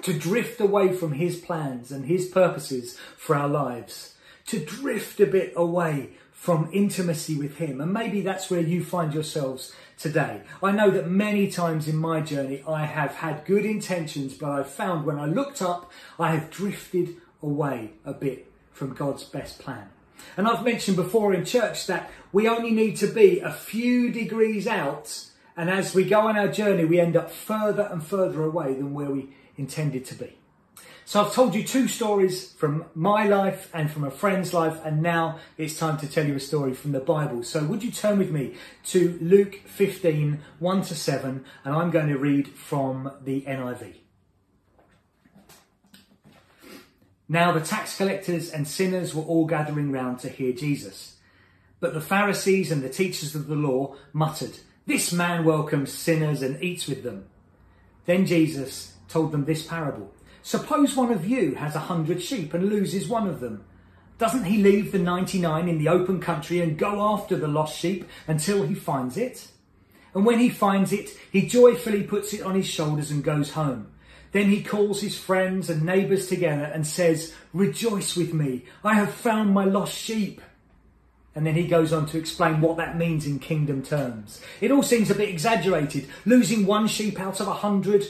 to 0.02 0.12
drift 0.12 0.60
away 0.60 0.92
from 0.92 1.12
his 1.12 1.36
plans 1.36 1.92
and 1.92 2.06
his 2.06 2.26
purposes 2.26 2.98
for 3.16 3.36
our 3.36 3.48
lives, 3.48 4.14
to 4.46 4.64
drift 4.64 5.20
a 5.20 5.26
bit 5.26 5.52
away 5.54 6.10
from 6.32 6.68
intimacy 6.72 7.36
with 7.36 7.58
him. 7.58 7.80
And 7.80 7.92
maybe 7.92 8.20
that's 8.20 8.50
where 8.50 8.60
you 8.60 8.82
find 8.82 9.14
yourselves 9.14 9.72
today. 10.02 10.42
I 10.62 10.72
know 10.72 10.90
that 10.90 11.08
many 11.08 11.50
times 11.50 11.86
in 11.86 11.96
my 11.96 12.20
journey 12.20 12.62
I 12.66 12.84
have 12.84 13.12
had 13.12 13.44
good 13.44 13.64
intentions, 13.64 14.34
but 14.34 14.50
I've 14.50 14.70
found 14.70 15.06
when 15.06 15.18
I 15.18 15.26
looked 15.26 15.62
up, 15.62 15.90
I 16.18 16.32
have 16.32 16.50
drifted 16.50 17.16
away 17.40 17.92
a 18.04 18.12
bit 18.12 18.50
from 18.72 18.94
God's 18.94 19.24
best 19.24 19.60
plan. 19.60 19.88
And 20.36 20.48
I've 20.48 20.64
mentioned 20.64 20.96
before 20.96 21.32
in 21.32 21.44
church 21.44 21.86
that 21.86 22.10
we 22.32 22.48
only 22.48 22.72
need 22.72 22.96
to 22.96 23.06
be 23.06 23.40
a 23.40 23.52
few 23.52 24.10
degrees 24.10 24.66
out, 24.66 25.26
and 25.56 25.70
as 25.70 25.94
we 25.94 26.04
go 26.04 26.20
on 26.20 26.36
our 26.36 26.48
journey, 26.48 26.84
we 26.84 26.98
end 26.98 27.16
up 27.16 27.30
further 27.30 27.88
and 27.90 28.02
further 28.02 28.42
away 28.42 28.74
than 28.74 28.94
where 28.94 29.10
we 29.10 29.30
intended 29.56 30.04
to 30.06 30.14
be. 30.14 30.38
So 31.04 31.20
I've 31.20 31.34
told 31.34 31.54
you 31.54 31.64
two 31.64 31.88
stories 31.88 32.52
from 32.52 32.84
my 32.94 33.26
life 33.26 33.68
and 33.74 33.90
from 33.90 34.04
a 34.04 34.10
friend's 34.10 34.54
life, 34.54 34.80
and 34.84 35.02
now 35.02 35.40
it's 35.58 35.76
time 35.76 35.98
to 35.98 36.06
tell 36.06 36.26
you 36.26 36.36
a 36.36 36.40
story 36.40 36.74
from 36.74 36.92
the 36.92 37.00
Bible. 37.00 37.42
So 37.42 37.64
would 37.64 37.82
you 37.82 37.90
turn 37.90 38.18
with 38.18 38.30
me 38.30 38.54
to 38.86 39.18
Luke 39.20 39.56
15, 39.66 40.40
1 40.58 40.82
to 40.82 40.94
7, 40.94 41.44
and 41.64 41.74
I'm 41.74 41.90
going 41.90 42.08
to 42.08 42.18
read 42.18 42.48
from 42.48 43.12
the 43.24 43.42
NIV. 43.42 43.96
Now 47.28 47.50
the 47.50 47.60
tax 47.60 47.96
collectors 47.96 48.50
and 48.50 48.68
sinners 48.68 49.14
were 49.14 49.22
all 49.22 49.46
gathering 49.46 49.90
round 49.90 50.20
to 50.20 50.28
hear 50.28 50.52
Jesus. 50.52 51.16
But 51.80 51.94
the 51.94 52.00
Pharisees 52.00 52.70
and 52.70 52.82
the 52.82 52.88
teachers 52.88 53.34
of 53.34 53.48
the 53.48 53.56
law 53.56 53.96
muttered, 54.12 54.58
This 54.86 55.12
man 55.12 55.44
welcomes 55.44 55.92
sinners 55.92 56.42
and 56.42 56.62
eats 56.62 56.86
with 56.86 57.02
them. 57.02 57.26
Then 58.06 58.24
Jesus 58.24 58.94
told 59.08 59.32
them 59.32 59.46
this 59.46 59.66
parable. 59.66 60.12
Suppose 60.42 60.96
one 60.96 61.12
of 61.12 61.26
you 61.26 61.54
has 61.54 61.74
a 61.74 61.80
hundred 61.80 62.22
sheep 62.22 62.52
and 62.52 62.68
loses 62.68 63.08
one 63.08 63.28
of 63.28 63.40
them. 63.40 63.64
Doesn't 64.18 64.44
he 64.44 64.62
leave 64.62 64.92
the 64.92 64.98
99 64.98 65.68
in 65.68 65.78
the 65.78 65.88
open 65.88 66.20
country 66.20 66.60
and 66.60 66.78
go 66.78 67.00
after 67.12 67.36
the 67.36 67.48
lost 67.48 67.78
sheep 67.78 68.08
until 68.26 68.64
he 68.64 68.74
finds 68.74 69.16
it? 69.16 69.48
And 70.14 70.26
when 70.26 70.38
he 70.38 70.48
finds 70.48 70.92
it, 70.92 71.10
he 71.30 71.46
joyfully 71.46 72.02
puts 72.02 72.32
it 72.32 72.42
on 72.42 72.54
his 72.54 72.66
shoulders 72.66 73.10
and 73.10 73.24
goes 73.24 73.52
home. 73.52 73.88
Then 74.32 74.48
he 74.48 74.62
calls 74.62 75.00
his 75.00 75.18
friends 75.18 75.70
and 75.70 75.84
neighbours 75.84 76.26
together 76.26 76.64
and 76.64 76.86
says, 76.86 77.34
Rejoice 77.52 78.16
with 78.16 78.32
me, 78.32 78.64
I 78.82 78.94
have 78.94 79.12
found 79.12 79.52
my 79.52 79.64
lost 79.64 79.96
sheep. 79.96 80.40
And 81.34 81.46
then 81.46 81.54
he 81.54 81.66
goes 81.66 81.92
on 81.92 82.06
to 82.06 82.18
explain 82.18 82.60
what 82.60 82.76
that 82.76 82.96
means 82.96 83.26
in 83.26 83.38
kingdom 83.38 83.82
terms. 83.82 84.42
It 84.60 84.70
all 84.70 84.82
seems 84.82 85.10
a 85.10 85.14
bit 85.14 85.30
exaggerated. 85.30 86.08
Losing 86.26 86.66
one 86.66 86.86
sheep 86.88 87.18
out 87.18 87.40
of 87.40 87.48
a 87.48 87.54
hundred, 87.54 88.04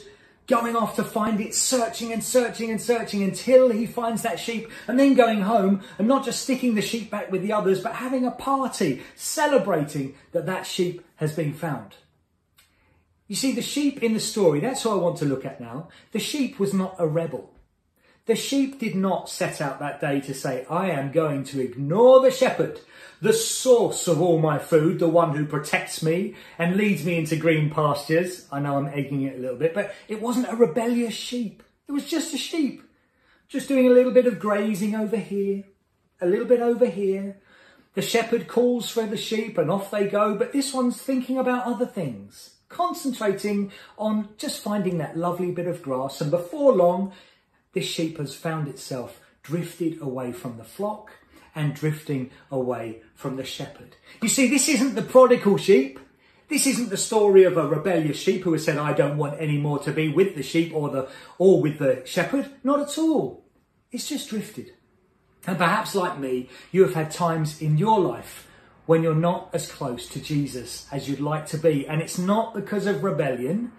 going 0.46 0.76
off 0.76 0.96
to 0.96 1.04
find 1.04 1.40
it, 1.40 1.54
searching 1.54 2.12
and 2.12 2.22
searching 2.22 2.70
and 2.70 2.80
searching 2.80 3.22
until 3.22 3.70
he 3.70 3.86
finds 3.86 4.22
that 4.22 4.38
sheep, 4.38 4.68
and 4.88 4.98
then 4.98 5.14
going 5.14 5.42
home 5.42 5.82
and 5.98 6.08
not 6.08 6.24
just 6.24 6.42
sticking 6.42 6.74
the 6.74 6.82
sheep 6.82 7.10
back 7.10 7.30
with 7.30 7.42
the 7.42 7.52
others, 7.52 7.80
but 7.80 7.94
having 7.94 8.26
a 8.26 8.30
party, 8.30 9.02
celebrating 9.14 10.14
that 10.32 10.46
that 10.46 10.66
sheep 10.66 11.04
has 11.16 11.34
been 11.34 11.52
found. 11.52 11.94
You 13.28 13.36
see, 13.36 13.52
the 13.52 13.62
sheep 13.62 14.02
in 14.02 14.12
the 14.12 14.20
story, 14.20 14.60
that's 14.60 14.84
what 14.84 14.92
I 14.92 14.96
want 14.96 15.16
to 15.18 15.24
look 15.24 15.46
at 15.46 15.60
now. 15.60 15.88
The 16.10 16.18
sheep 16.18 16.58
was 16.58 16.74
not 16.74 16.96
a 16.98 17.06
rebel. 17.06 17.50
The 18.26 18.36
sheep 18.36 18.78
did 18.78 18.94
not 18.94 19.28
set 19.28 19.60
out 19.60 19.80
that 19.80 20.00
day 20.00 20.20
to 20.20 20.32
say, 20.32 20.64
I 20.70 20.90
am 20.90 21.10
going 21.10 21.42
to 21.44 21.60
ignore 21.60 22.20
the 22.20 22.30
shepherd, 22.30 22.80
the 23.20 23.32
source 23.32 24.06
of 24.06 24.22
all 24.22 24.38
my 24.38 24.60
food, 24.60 25.00
the 25.00 25.08
one 25.08 25.36
who 25.36 25.44
protects 25.44 26.04
me 26.04 26.36
and 26.56 26.76
leads 26.76 27.04
me 27.04 27.18
into 27.18 27.34
green 27.34 27.68
pastures. 27.68 28.46
I 28.52 28.60
know 28.60 28.76
I'm 28.76 28.86
egging 28.86 29.22
it 29.22 29.36
a 29.36 29.40
little 29.40 29.56
bit, 29.56 29.74
but 29.74 29.92
it 30.06 30.22
wasn't 30.22 30.52
a 30.52 30.56
rebellious 30.56 31.14
sheep. 31.14 31.64
It 31.88 31.92
was 31.92 32.08
just 32.08 32.32
a 32.32 32.38
sheep, 32.38 32.82
just 33.48 33.66
doing 33.66 33.88
a 33.88 33.92
little 33.92 34.12
bit 34.12 34.26
of 34.26 34.38
grazing 34.38 34.94
over 34.94 35.16
here, 35.16 35.64
a 36.20 36.26
little 36.26 36.46
bit 36.46 36.60
over 36.60 36.86
here. 36.86 37.38
The 37.94 38.02
shepherd 38.02 38.46
calls 38.46 38.88
for 38.88 39.04
the 39.04 39.16
sheep 39.16 39.58
and 39.58 39.68
off 39.68 39.90
they 39.90 40.06
go, 40.06 40.36
but 40.36 40.52
this 40.52 40.72
one's 40.72 41.02
thinking 41.02 41.38
about 41.38 41.66
other 41.66 41.86
things, 41.86 42.54
concentrating 42.68 43.72
on 43.98 44.28
just 44.38 44.62
finding 44.62 44.98
that 44.98 45.16
lovely 45.16 45.50
bit 45.50 45.66
of 45.66 45.82
grass. 45.82 46.20
And 46.20 46.30
before 46.30 46.72
long, 46.72 47.12
this 47.72 47.86
sheep 47.86 48.18
has 48.18 48.34
found 48.34 48.68
itself 48.68 49.20
drifted 49.42 50.00
away 50.00 50.32
from 50.32 50.56
the 50.56 50.64
flock 50.64 51.12
and 51.54 51.74
drifting 51.74 52.30
away 52.50 53.00
from 53.14 53.36
the 53.36 53.44
shepherd. 53.44 53.96
You 54.22 54.28
see, 54.28 54.48
this 54.48 54.68
isn't 54.68 54.94
the 54.94 55.02
prodigal 55.02 55.56
sheep. 55.56 55.98
This 56.48 56.66
isn't 56.66 56.90
the 56.90 56.96
story 56.96 57.44
of 57.44 57.56
a 57.56 57.66
rebellious 57.66 58.18
sheep 58.18 58.42
who 58.42 58.52
has 58.52 58.64
said, 58.64 58.76
I 58.76 58.92
don't 58.92 59.16
want 59.16 59.40
any 59.40 59.58
more 59.58 59.78
to 59.80 59.92
be 59.92 60.08
with 60.08 60.34
the 60.34 60.42
sheep 60.42 60.72
or 60.74 60.90
the, 60.90 61.08
or 61.38 61.60
with 61.60 61.78
the 61.78 62.02
shepherd. 62.04 62.50
Not 62.62 62.80
at 62.80 62.98
all. 62.98 63.44
It's 63.90 64.08
just 64.08 64.28
drifted. 64.28 64.72
And 65.46 65.58
perhaps 65.58 65.94
like 65.94 66.18
me, 66.18 66.48
you 66.70 66.82
have 66.82 66.94
had 66.94 67.10
times 67.10 67.60
in 67.60 67.78
your 67.78 68.00
life 68.00 68.48
when 68.86 69.02
you're 69.02 69.14
not 69.14 69.50
as 69.52 69.70
close 69.70 70.08
to 70.08 70.20
Jesus 70.20 70.86
as 70.92 71.08
you'd 71.08 71.20
like 71.20 71.46
to 71.46 71.58
be. 71.58 71.86
And 71.86 72.00
it's 72.00 72.18
not 72.18 72.54
because 72.54 72.86
of 72.86 73.02
rebellion. 73.02 73.72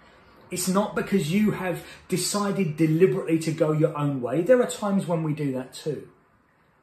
It's 0.50 0.68
not 0.68 0.94
because 0.94 1.32
you 1.32 1.52
have 1.52 1.84
decided 2.08 2.76
deliberately 2.76 3.38
to 3.40 3.52
go 3.52 3.72
your 3.72 3.96
own 3.96 4.20
way. 4.20 4.42
There 4.42 4.62
are 4.62 4.70
times 4.70 5.06
when 5.06 5.22
we 5.22 5.32
do 5.32 5.52
that 5.52 5.72
too. 5.74 6.08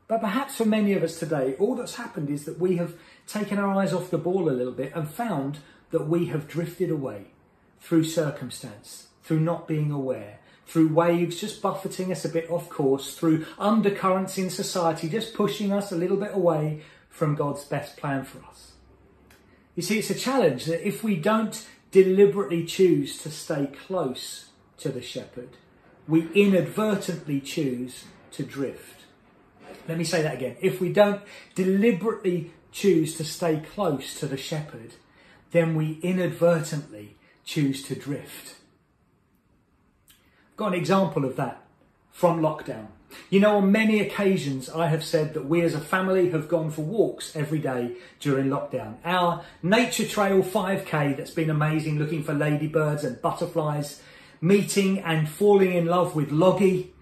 But 0.07 0.19
perhaps 0.19 0.57
for 0.57 0.65
many 0.65 0.93
of 0.93 1.03
us 1.03 1.19
today, 1.19 1.55
all 1.57 1.75
that's 1.75 1.95
happened 1.95 2.29
is 2.29 2.43
that 2.45 2.59
we 2.59 2.75
have 2.75 2.95
taken 3.27 3.57
our 3.57 3.73
eyes 3.73 3.93
off 3.93 4.11
the 4.11 4.17
ball 4.17 4.49
a 4.49 4.51
little 4.51 4.73
bit 4.73 4.91
and 4.93 5.09
found 5.09 5.59
that 5.91 6.07
we 6.07 6.25
have 6.25 6.49
drifted 6.49 6.89
away 6.91 7.27
through 7.79 8.03
circumstance, 8.03 9.07
through 9.23 9.39
not 9.39 9.67
being 9.67 9.89
aware, 9.89 10.39
through 10.65 10.93
waves 10.93 11.39
just 11.39 11.61
buffeting 11.61 12.11
us 12.11 12.25
a 12.25 12.29
bit 12.29 12.49
off 12.49 12.69
course, 12.69 13.15
through 13.15 13.45
undercurrents 13.57 14.37
in 14.37 14.49
society 14.49 15.07
just 15.07 15.33
pushing 15.33 15.71
us 15.71 15.91
a 15.91 15.95
little 15.95 16.17
bit 16.17 16.33
away 16.33 16.81
from 17.09 17.35
God's 17.35 17.63
best 17.63 17.97
plan 17.97 18.23
for 18.25 18.43
us. 18.49 18.73
You 19.75 19.83
see, 19.83 19.99
it's 19.99 20.09
a 20.09 20.15
challenge 20.15 20.65
that 20.65 20.85
if 20.85 21.03
we 21.03 21.15
don't 21.15 21.65
deliberately 21.91 22.65
choose 22.65 23.21
to 23.21 23.29
stay 23.29 23.67
close 23.67 24.49
to 24.77 24.89
the 24.89 25.01
shepherd, 25.01 25.49
we 26.07 26.29
inadvertently 26.33 27.39
choose 27.39 28.05
to 28.31 28.43
drift. 28.43 29.01
Let 29.87 29.97
me 29.97 30.03
say 30.03 30.21
that 30.21 30.35
again. 30.35 30.57
If 30.61 30.81
we 30.81 30.91
don't 30.91 31.21
deliberately 31.55 32.53
choose 32.71 33.15
to 33.17 33.23
stay 33.23 33.61
close 33.73 34.19
to 34.19 34.25
the 34.25 34.37
shepherd, 34.37 34.93
then 35.51 35.75
we 35.75 35.99
inadvertently 36.01 37.17
choose 37.43 37.83
to 37.83 37.95
drift. 37.95 38.55
I've 40.51 40.57
got 40.57 40.67
an 40.69 40.79
example 40.79 41.25
of 41.25 41.35
that 41.35 41.63
from 42.11 42.39
lockdown. 42.41 42.87
You 43.29 43.39
know, 43.39 43.57
on 43.57 43.71
many 43.71 43.99
occasions, 43.99 44.69
I 44.69 44.87
have 44.87 45.03
said 45.03 45.33
that 45.33 45.45
we 45.45 45.61
as 45.61 45.73
a 45.73 45.79
family 45.79 46.29
have 46.31 46.47
gone 46.47 46.71
for 46.71 46.81
walks 46.81 47.35
every 47.35 47.59
day 47.59 47.95
during 48.19 48.47
lockdown. 48.47 48.97
Our 49.03 49.43
Nature 49.63 50.07
Trail 50.07 50.41
5K, 50.41 51.17
that's 51.17 51.31
been 51.31 51.49
amazing, 51.49 51.99
looking 51.99 52.23
for 52.23 52.33
ladybirds 52.33 53.03
and 53.03 53.21
butterflies, 53.21 54.01
meeting 54.41 54.99
and 54.99 55.29
falling 55.29 55.73
in 55.73 55.85
love 55.85 56.15
with 56.15 56.31
Loggy. 56.31 56.93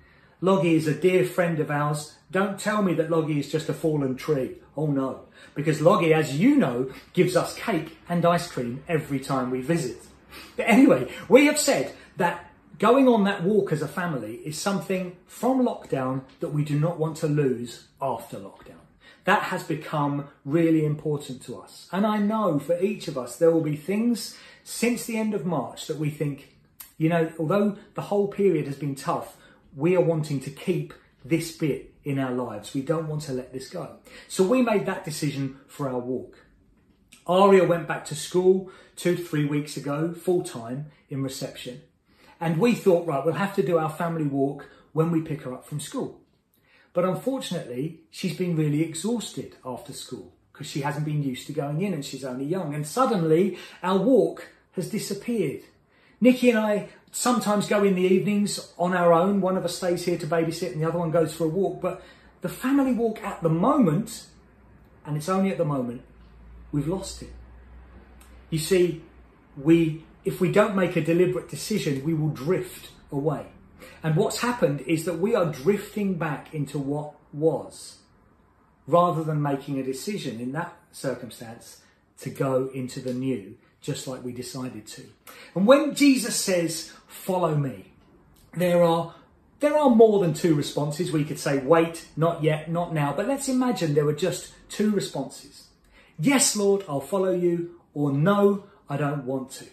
Loggy 0.41 0.75
is 0.75 0.87
a 0.87 0.93
dear 0.93 1.25
friend 1.25 1.59
of 1.59 1.71
ours. 1.71 2.15
Don't 2.31 2.59
tell 2.59 2.81
me 2.81 2.93
that 2.93 3.09
Loggy 3.09 3.39
is 3.39 3.51
just 3.51 3.69
a 3.69 3.73
fallen 3.73 4.15
tree. 4.15 4.57
Oh 4.77 4.87
no. 4.87 5.25
Because 5.55 5.81
Loggy, 5.81 6.13
as 6.13 6.39
you 6.39 6.55
know, 6.55 6.91
gives 7.13 7.35
us 7.35 7.55
cake 7.55 7.97
and 8.07 8.25
ice 8.25 8.49
cream 8.49 8.83
every 8.87 9.19
time 9.19 9.51
we 9.51 9.61
visit. 9.61 9.97
But 10.55 10.67
anyway, 10.67 11.11
we 11.27 11.47
have 11.47 11.59
said 11.59 11.93
that 12.17 12.49
Going 12.79 13.09
on 13.09 13.25
that 13.25 13.43
walk 13.43 13.74
as 13.74 13.81
a 13.81 13.89
family 13.89 14.36
is 14.45 14.57
something 14.57 15.17
from 15.27 15.65
lockdown 15.65 16.21
that 16.39 16.53
we 16.53 16.63
do 16.63 16.79
not 16.79 16.98
want 16.98 17.17
to 17.17 17.27
lose 17.27 17.89
after 18.01 18.38
lockdown. 18.38 18.79
That 19.25 19.43
has 19.43 19.63
become 19.63 20.29
really 20.45 20.86
important 20.86 21.41
to 21.43 21.59
us. 21.59 21.89
And 21.91 22.07
I 22.07 22.19
know 22.19 22.57
for 22.57 22.79
each 22.79 23.09
of 23.09 23.17
us, 23.17 23.36
there 23.36 23.51
will 23.51 23.59
be 23.59 23.75
things 23.75 24.38
since 24.63 25.03
the 25.03 25.17
end 25.17 25.33
of 25.33 25.45
March 25.45 25.88
that 25.88 25.98
we 25.98 26.09
think, 26.09 26.55
you 26.98 27.09
know, 27.09 27.29
although 27.38 27.77
the 27.95 28.03
whole 28.03 28.29
period 28.29 28.65
has 28.65 28.77
been 28.77 28.95
tough, 28.95 29.36
we 29.75 29.93
are 29.98 30.01
wanting 30.01 30.39
to 30.39 30.50
keep 30.50 30.93
this 31.25 31.51
bit 31.51 31.93
in 32.05 32.17
our 32.17 32.31
lives. 32.31 32.74
We 32.74 32.81
don't 32.81 33.09
want 33.09 33.24
to 33.24 33.33
let 33.33 33.51
this 33.51 33.69
go. 33.69 33.98
So 34.29 34.41
we 34.45 34.62
made 34.62 34.86
that 34.86 35.03
decision 35.03 35.59
for 35.67 35.89
our 35.89 36.00
walk. 36.00 36.45
Aria 37.27 37.65
went 37.65 37.89
back 37.89 38.05
to 38.05 38.15
school 38.15 38.71
two 38.95 39.17
three 39.17 39.45
weeks 39.45 39.75
ago, 39.75 40.13
full 40.13 40.43
time 40.43 40.86
in 41.09 41.21
reception. 41.21 41.81
And 42.39 42.58
we 42.58 42.74
thought, 42.74 43.05
right, 43.05 43.24
we'll 43.24 43.36
have 43.36 43.55
to 43.55 43.63
do 43.63 43.77
our 43.77 43.89
family 43.89 44.25
walk 44.25 44.69
when 44.93 45.12
we 45.12 45.22
pick 45.22 45.41
her 45.41 45.53
up 45.53 45.65
from 45.65 45.79
school. 45.79 46.22
But 46.93 47.05
unfortunately, 47.05 48.01
she's 48.10 48.38
been 48.38 48.55
really 48.55 48.81
exhausted 48.81 49.55
after 49.65 49.93
school 49.93 50.34
because 50.51 50.67
she 50.67 50.81
hasn't 50.81 51.05
been 51.05 51.24
used 51.24 51.48
to 51.48 51.53
going 51.53 51.81
in 51.81 51.93
and 51.93 52.03
she's 52.03 52.25
only 52.25 52.46
young. 52.46 52.74
And 52.74 52.86
suddenly, 52.86 53.58
our 53.84 53.98
walk 53.98 54.48
has 54.74 54.89
disappeared. 54.89 55.62
Nikki 56.22 56.50
and 56.50 56.60
I 56.60 56.89
sometimes 57.12 57.67
go 57.67 57.84
in 57.84 57.96
the 57.96 58.01
evenings 58.01 58.74
on 58.77 58.96
our 58.96 59.13
own. 59.13 59.41
One 59.41 59.58
of 59.58 59.65
us 59.65 59.75
stays 59.75 60.05
here 60.05 60.17
to 60.17 60.27
babysit 60.27 60.74
and 60.74 60.81
the 60.81 60.88
other 60.88 61.00
one 61.00 61.12
goes 61.12 61.34
for 61.34 61.46
a 61.46 61.50
walk. 61.50 61.81
But 61.81 62.01
the 62.41 62.50
family 62.50 62.93
walk 62.93 63.24
at 63.24 63.41
the 63.41 63.50
moment, 63.50 64.25
and 65.05 65.17
it's 65.17 65.29
only 65.29 65.51
at 65.51 65.58
the 65.58 65.65
moment, 65.65 66.01
we've 66.72 66.88
lost 66.88 67.22
it. 67.22 67.34
You 68.50 68.60
see, 68.60 69.01
we 69.55 70.05
if 70.25 70.41
we 70.41 70.51
don't 70.51 70.75
make 70.75 70.95
a 70.95 71.01
deliberate 71.01 71.49
decision, 71.49 72.03
we 72.03 72.13
will 72.13 72.29
drift 72.29 72.91
away. 73.11 73.45
And 74.03 74.15
what's 74.15 74.39
happened 74.39 74.81
is 74.81 75.05
that 75.05 75.19
we 75.19 75.35
are 75.35 75.45
drifting 75.45 76.15
back 76.15 76.53
into 76.53 76.77
what 76.77 77.13
was 77.33 77.97
rather 78.88 79.23
than 79.23 79.41
making 79.41 79.79
a 79.79 79.83
decision 79.83 80.39
in 80.39 80.51
that 80.53 80.73
circumstance 80.91 81.81
to 82.19 82.29
go 82.29 82.69
into 82.73 82.99
the 82.99 83.13
new, 83.13 83.55
just 83.81 84.07
like 84.07 84.23
we 84.23 84.31
decided 84.31 84.88
to. 84.88 85.03
And 85.55 85.65
when 85.65 85.95
Jesus 85.95 86.35
says, 86.35 86.93
Follow 87.07 87.55
me, 87.55 87.91
there 88.53 88.83
are 88.83 89.15
there 89.59 89.77
are 89.77 89.89
more 89.89 90.19
than 90.19 90.33
two 90.33 90.55
responses. 90.55 91.11
We 91.11 91.25
could 91.25 91.39
say, 91.39 91.57
wait, 91.57 92.07
not 92.15 92.43
yet, 92.43 92.71
not 92.71 92.93
now. 92.93 93.13
But 93.13 93.27
let's 93.27 93.49
imagine 93.49 93.93
there 93.93 94.05
were 94.05 94.13
just 94.13 94.53
two 94.69 94.91
responses. 94.91 95.67
Yes, 96.17 96.55
Lord, 96.55 96.85
I'll 96.88 97.01
follow 97.01 97.31
you, 97.31 97.79
or 97.93 98.13
no, 98.13 98.65
I 98.88 98.95
don't 98.95 99.25
want 99.25 99.51
to. 99.51 99.65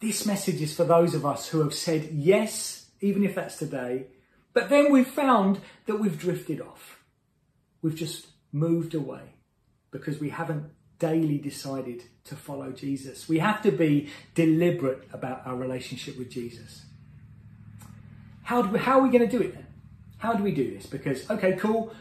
This 0.00 0.24
message 0.24 0.62
is 0.62 0.76
for 0.76 0.84
those 0.84 1.14
of 1.14 1.26
us 1.26 1.48
who 1.48 1.60
have 1.60 1.74
said 1.74 2.10
yes, 2.12 2.90
even 3.00 3.24
if 3.24 3.34
that's 3.34 3.56
today, 3.56 4.06
but 4.52 4.68
then 4.68 4.92
we've 4.92 5.08
found 5.08 5.60
that 5.86 5.98
we've 5.98 6.18
drifted 6.18 6.60
off. 6.60 7.02
We've 7.82 7.96
just 7.96 8.28
moved 8.52 8.94
away 8.94 9.34
because 9.90 10.20
we 10.20 10.30
haven't 10.30 10.70
daily 10.98 11.38
decided 11.38 12.04
to 12.24 12.36
follow 12.36 12.70
Jesus. 12.70 13.28
We 13.28 13.38
have 13.38 13.62
to 13.62 13.72
be 13.72 14.08
deliberate 14.34 15.08
about 15.12 15.46
our 15.46 15.56
relationship 15.56 16.16
with 16.18 16.30
Jesus. 16.30 16.84
How, 18.42 18.62
do 18.62 18.70
we, 18.70 18.78
how 18.78 19.00
are 19.00 19.02
we 19.02 19.10
going 19.10 19.28
to 19.28 19.38
do 19.38 19.42
it 19.42 19.54
then? 19.54 19.66
How 20.18 20.34
do 20.34 20.42
we 20.42 20.52
do 20.52 20.72
this? 20.72 20.86
Because, 20.86 21.28
okay, 21.30 21.52
cool, 21.52 21.92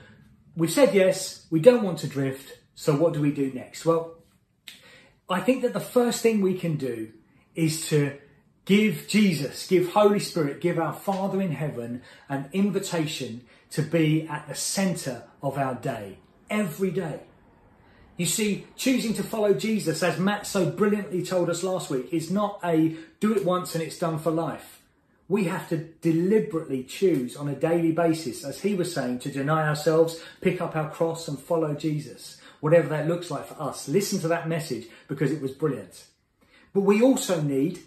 we've 0.56 0.72
said 0.72 0.94
yes, 0.94 1.46
we 1.50 1.60
don't 1.60 1.84
want 1.84 2.00
to 2.00 2.08
drift, 2.08 2.60
so 2.76 2.96
what 2.96 3.14
do 3.14 3.22
we 3.22 3.32
do 3.32 3.52
next? 3.54 3.86
Well, 3.86 4.16
I 5.30 5.42
think 5.42 5.62
that 5.64 5.74
the 5.74 5.80
first 5.80 6.22
thing 6.22 6.42
we 6.42 6.58
can 6.58 6.78
do 6.78 7.12
is 7.58 7.90
to 7.90 8.18
give 8.64 9.08
Jesus, 9.10 9.68
give 9.68 9.92
Holy 9.92 10.20
Spirit, 10.20 10.62
give 10.62 10.78
our 10.78 10.94
Father 10.94 11.42
in 11.42 11.52
heaven 11.52 12.04
an 12.30 12.48
invitation 12.54 13.42
to 13.72 13.82
be 13.82 14.28
at 14.28 14.48
the 14.48 14.56
centre 14.56 15.24
of 15.42 15.58
our 15.58 15.76
day, 15.76 16.20
every 16.50 16.92
day. 16.92 17.22
You 18.16 18.26
see, 18.26 18.66
choosing 18.76 19.14
to 19.16 19.24
follow 19.24 19.54
Jesus, 19.54 20.02
as 20.02 20.20
Matt 20.20 20.48
so 20.48 20.70
brilliantly 20.70 21.24
told 21.24 21.50
us 21.50 21.64
last 21.64 21.90
week, 21.90 22.14
is 22.14 22.32
not 22.32 22.60
a 22.64 22.96
do 23.20 23.36
it 23.36 23.44
once 23.44 23.76
and 23.76 23.84
it's 23.84 24.00
done 24.00 24.20
for 24.20 24.32
life. 24.32 24.82
We 25.28 25.46
have 25.46 25.68
to 25.70 25.78
deliberately 25.78 26.84
choose 26.84 27.36
on 27.36 27.50
a 27.50 27.56
daily 27.56 27.92
basis, 27.92 28.46
as 28.46 28.62
he 28.62 28.76
was 28.76 28.94
saying, 28.94 29.20
to 29.20 29.32
deny 29.32 29.68
ourselves, 29.68 30.22
pick 30.42 30.62
up 30.62 30.76
our 30.76 30.90
cross 30.90 31.28
and 31.28 31.38
follow 31.38 31.74
Jesus, 31.74 32.40
whatever 32.60 32.88
that 32.90 33.08
looks 33.08 33.30
like 33.30 33.46
for 33.46 33.62
us. 33.62 33.88
Listen 33.88 34.20
to 34.20 34.28
that 34.30 34.48
message 34.48 34.88
because 35.08 35.32
it 35.32 35.42
was 35.42 35.52
brilliant. 35.52 36.06
But 36.78 36.84
we 36.84 37.02
also 37.02 37.42
need 37.42 37.80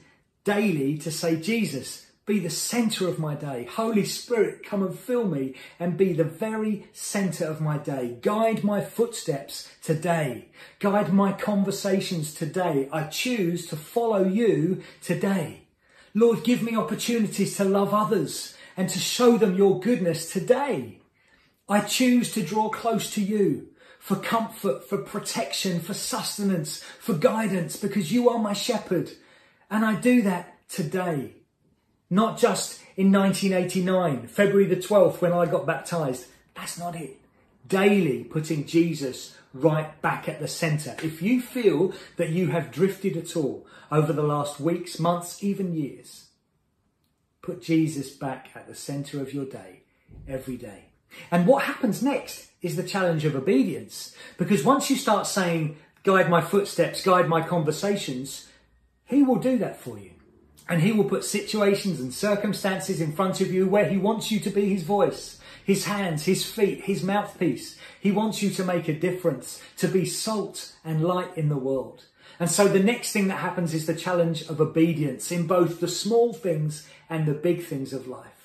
daily 0.43 0.99
to 0.99 1.13
say, 1.13 1.37
Jesus, 1.37 2.07
be 2.27 2.41
the 2.41 2.51
center 2.51 3.07
of 3.07 3.21
my 3.21 3.37
day. 3.37 3.69
Holy 3.71 4.05
Spirit, 4.05 4.65
come 4.65 4.83
and 4.83 4.99
fill 4.99 5.29
me 5.29 5.55
and 5.79 5.97
be 5.97 6.13
the 6.13 6.25
very 6.25 6.89
center 6.93 7.45
of 7.45 7.61
my 7.61 7.79
day. 7.79 8.17
Guide 8.21 8.65
my 8.65 8.81
footsteps 8.81 9.71
today. 9.81 10.47
Guide 10.81 11.13
my 11.13 11.31
conversations 11.31 12.35
today. 12.35 12.89
I 12.93 13.05
choose 13.05 13.69
to 13.69 13.77
follow 13.77 14.25
you 14.25 14.83
today. 15.01 15.69
Lord, 16.13 16.43
give 16.43 16.61
me 16.61 16.77
opportunities 16.77 17.57
to 17.59 17.65
love 17.65 17.95
others 17.95 18.57
and 18.77 18.89
to 18.89 18.99
show 18.99 19.39
them 19.39 19.55
your 19.55 19.79
goodness 19.79 20.33
today. 20.33 20.99
I 21.69 21.79
choose 21.83 22.33
to 22.33 22.43
draw 22.43 22.71
close 22.71 23.15
to 23.15 23.23
you 23.23 23.70
for 24.01 24.17
comfort, 24.17 24.89
for 24.89 24.97
protection, 24.97 25.79
for 25.79 25.93
sustenance, 25.93 26.83
for 26.99 27.13
guidance, 27.13 27.77
because 27.77 28.11
you 28.11 28.31
are 28.31 28.39
my 28.39 28.55
shepherd. 28.55 29.13
And 29.71 29.85
I 29.85 29.95
do 29.95 30.23
that 30.23 30.57
today. 30.71 31.35
Not 32.09 32.39
just 32.39 32.81
in 32.97 33.13
1989, 33.13 34.27
February 34.27 34.65
the 34.65 34.77
12th, 34.77 35.21
when 35.21 35.35
I 35.35 35.45
got 35.45 35.67
baptized. 35.67 36.27
That's 36.55 36.79
not 36.79 36.97
it. 36.97 37.19
Daily 37.69 38.25
putting 38.25 38.67
Jesus 38.67 39.37
right 39.53 40.01
back 40.01 40.29
at 40.29 40.41
the 40.41 40.49
centre. 40.49 40.97
If 41.03 41.21
you 41.21 41.43
feel 41.43 41.93
that 42.17 42.31
you 42.31 42.49
have 42.49 42.73
drifted 42.73 43.19
at 43.19 43.37
all 43.37 43.67
over 43.93 44.15
the 44.15 44.23
last 44.23 44.59
weeks, 44.59 44.99
months, 44.99 45.45
even 45.45 45.77
years, 45.77 46.29
put 47.43 47.63
Jesus 47.63 48.11
back 48.11 48.49
at 48.55 48.67
the 48.67 48.75
centre 48.75 49.21
of 49.21 49.35
your 49.35 49.45
day 49.45 49.83
every 50.27 50.57
day. 50.57 50.87
And 51.31 51.47
what 51.47 51.65
happens 51.65 52.03
next 52.03 52.50
is 52.63 52.77
the 52.77 52.83
challenge 52.83 53.25
of 53.25 53.35
obedience. 53.35 54.15
Because 54.37 54.65
once 54.65 54.91
you 54.91 54.97
start 54.97 55.27
saying, 55.27 55.77
guide 56.03 56.31
my 56.31 56.41
footsteps, 56.41 57.03
guide 57.03 57.29
my 57.29 57.41
conversations, 57.41 58.49
he 59.05 59.23
will 59.23 59.37
do 59.37 59.59
that 59.59 59.81
for 59.81 59.99
you. 59.99 60.11
And 60.69 60.83
he 60.83 60.93
will 60.93 61.05
put 61.05 61.25
situations 61.25 61.99
and 61.99 62.15
circumstances 62.15 63.01
in 63.01 63.13
front 63.13 63.41
of 63.41 63.53
you 63.53 63.67
where 63.67 63.89
he 63.89 63.97
wants 63.97 64.31
you 64.31 64.39
to 64.41 64.51
be 64.51 64.69
his 64.69 64.85
voice, 64.85 65.41
his 65.65 65.87
hands, 65.87 66.27
his 66.27 66.45
feet, 66.45 66.85
his 66.85 67.03
mouthpiece. 67.03 67.77
He 68.01 68.13
wants 68.13 68.43
you 68.43 68.51
to 68.51 68.65
make 68.65 68.87
a 68.89 68.95
difference, 68.95 69.61
to 69.79 69.89
be 69.89 70.05
salt 70.05 70.73
and 70.85 71.03
light 71.03 71.37
in 71.37 71.49
the 71.49 71.57
world. 71.57 72.05
And 72.39 72.51
so 72.51 72.69
the 72.69 72.83
next 72.83 73.13
thing 73.13 73.29
that 73.29 73.41
happens 73.41 73.75
is 73.75 73.87
the 73.87 73.95
challenge 73.95 74.43
of 74.49 74.61
obedience 74.61 75.33
in 75.33 75.47
both 75.47 75.81
the 75.81 75.89
small 75.89 76.33
things 76.33 76.89
and 77.11 77.27
the 77.27 77.35
big 77.35 77.65
things 77.65 77.93
of 77.93 78.07
life. 78.07 78.40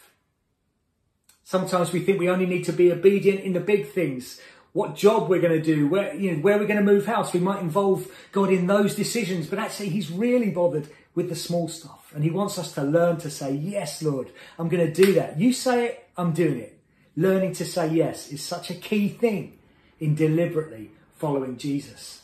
Sometimes 1.45 1.93
we 1.93 1.99
think 1.99 2.19
we 2.19 2.27
only 2.27 2.47
need 2.47 2.65
to 2.65 2.73
be 2.73 2.91
obedient 2.91 3.41
in 3.41 3.53
the 3.53 3.59
big 3.59 3.87
things. 3.87 4.41
What 4.73 4.95
job 4.95 5.29
we're 5.29 5.39
going 5.39 5.61
to 5.61 5.63
do, 5.63 5.87
where, 5.87 6.13
you 6.15 6.31
know, 6.31 6.41
where 6.41 6.57
we're 6.57 6.65
going 6.65 6.83
to 6.83 6.91
move 6.91 7.05
house. 7.05 7.33
We 7.33 7.39
might 7.39 7.61
involve 7.61 8.11
God 8.31 8.49
in 8.49 8.65
those 8.65 8.95
decisions, 8.95 9.45
but 9.45 9.59
actually 9.59 9.89
he's 9.89 10.11
really 10.11 10.49
bothered 10.49 10.87
with 11.13 11.29
the 11.29 11.35
small 11.35 11.67
stuff. 11.67 12.11
And 12.15 12.23
he 12.23 12.31
wants 12.31 12.57
us 12.57 12.73
to 12.73 12.83
learn 12.83 13.17
to 13.17 13.29
say, 13.29 13.53
yes, 13.53 14.01
Lord, 14.01 14.31
I'm 14.57 14.69
going 14.69 14.91
to 14.91 15.05
do 15.05 15.13
that. 15.13 15.39
You 15.39 15.53
say 15.53 15.85
it, 15.85 16.09
I'm 16.17 16.33
doing 16.33 16.57
it. 16.57 16.79
Learning 17.15 17.53
to 17.53 17.63
say 17.63 17.93
yes 17.93 18.31
is 18.31 18.41
such 18.41 18.71
a 18.71 18.75
key 18.75 19.07
thing 19.07 19.59
in 19.99 20.15
deliberately 20.15 20.91
following 21.15 21.57
Jesus. 21.57 22.23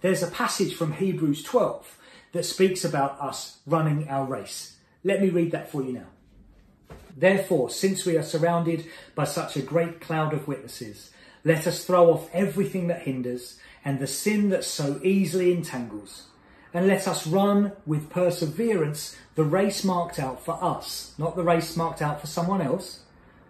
There's 0.00 0.22
a 0.22 0.30
passage 0.30 0.74
from 0.74 0.94
Hebrews 0.94 1.44
12 1.44 1.96
that 2.32 2.44
speaks 2.44 2.84
about 2.84 3.20
us 3.20 3.58
running 3.66 4.08
our 4.08 4.24
race. 4.24 4.78
Let 5.04 5.22
me 5.22 5.30
read 5.30 5.52
that 5.52 5.70
for 5.70 5.84
you 5.84 5.92
now. 5.92 6.06
Therefore, 7.16 7.70
since 7.70 8.04
we 8.06 8.16
are 8.16 8.22
surrounded 8.22 8.86
by 9.14 9.24
such 9.24 9.56
a 9.56 9.62
great 9.62 10.00
cloud 10.00 10.32
of 10.32 10.48
witnesses, 10.48 11.10
let 11.44 11.66
us 11.66 11.84
throw 11.84 12.12
off 12.12 12.30
everything 12.32 12.88
that 12.88 13.02
hinders 13.02 13.58
and 13.84 13.98
the 13.98 14.06
sin 14.06 14.50
that 14.50 14.64
so 14.64 15.00
easily 15.02 15.52
entangles 15.52 16.28
and 16.72 16.86
let 16.86 17.08
us 17.08 17.26
run 17.26 17.72
with 17.86 18.10
perseverance 18.10 19.16
the 19.34 19.44
race 19.44 19.84
marked 19.84 20.18
out 20.18 20.44
for 20.44 20.62
us, 20.62 21.14
not 21.18 21.36
the 21.36 21.42
race 21.42 21.76
marked 21.76 22.02
out 22.02 22.20
for 22.20 22.26
someone 22.26 22.60
else, 22.60 23.00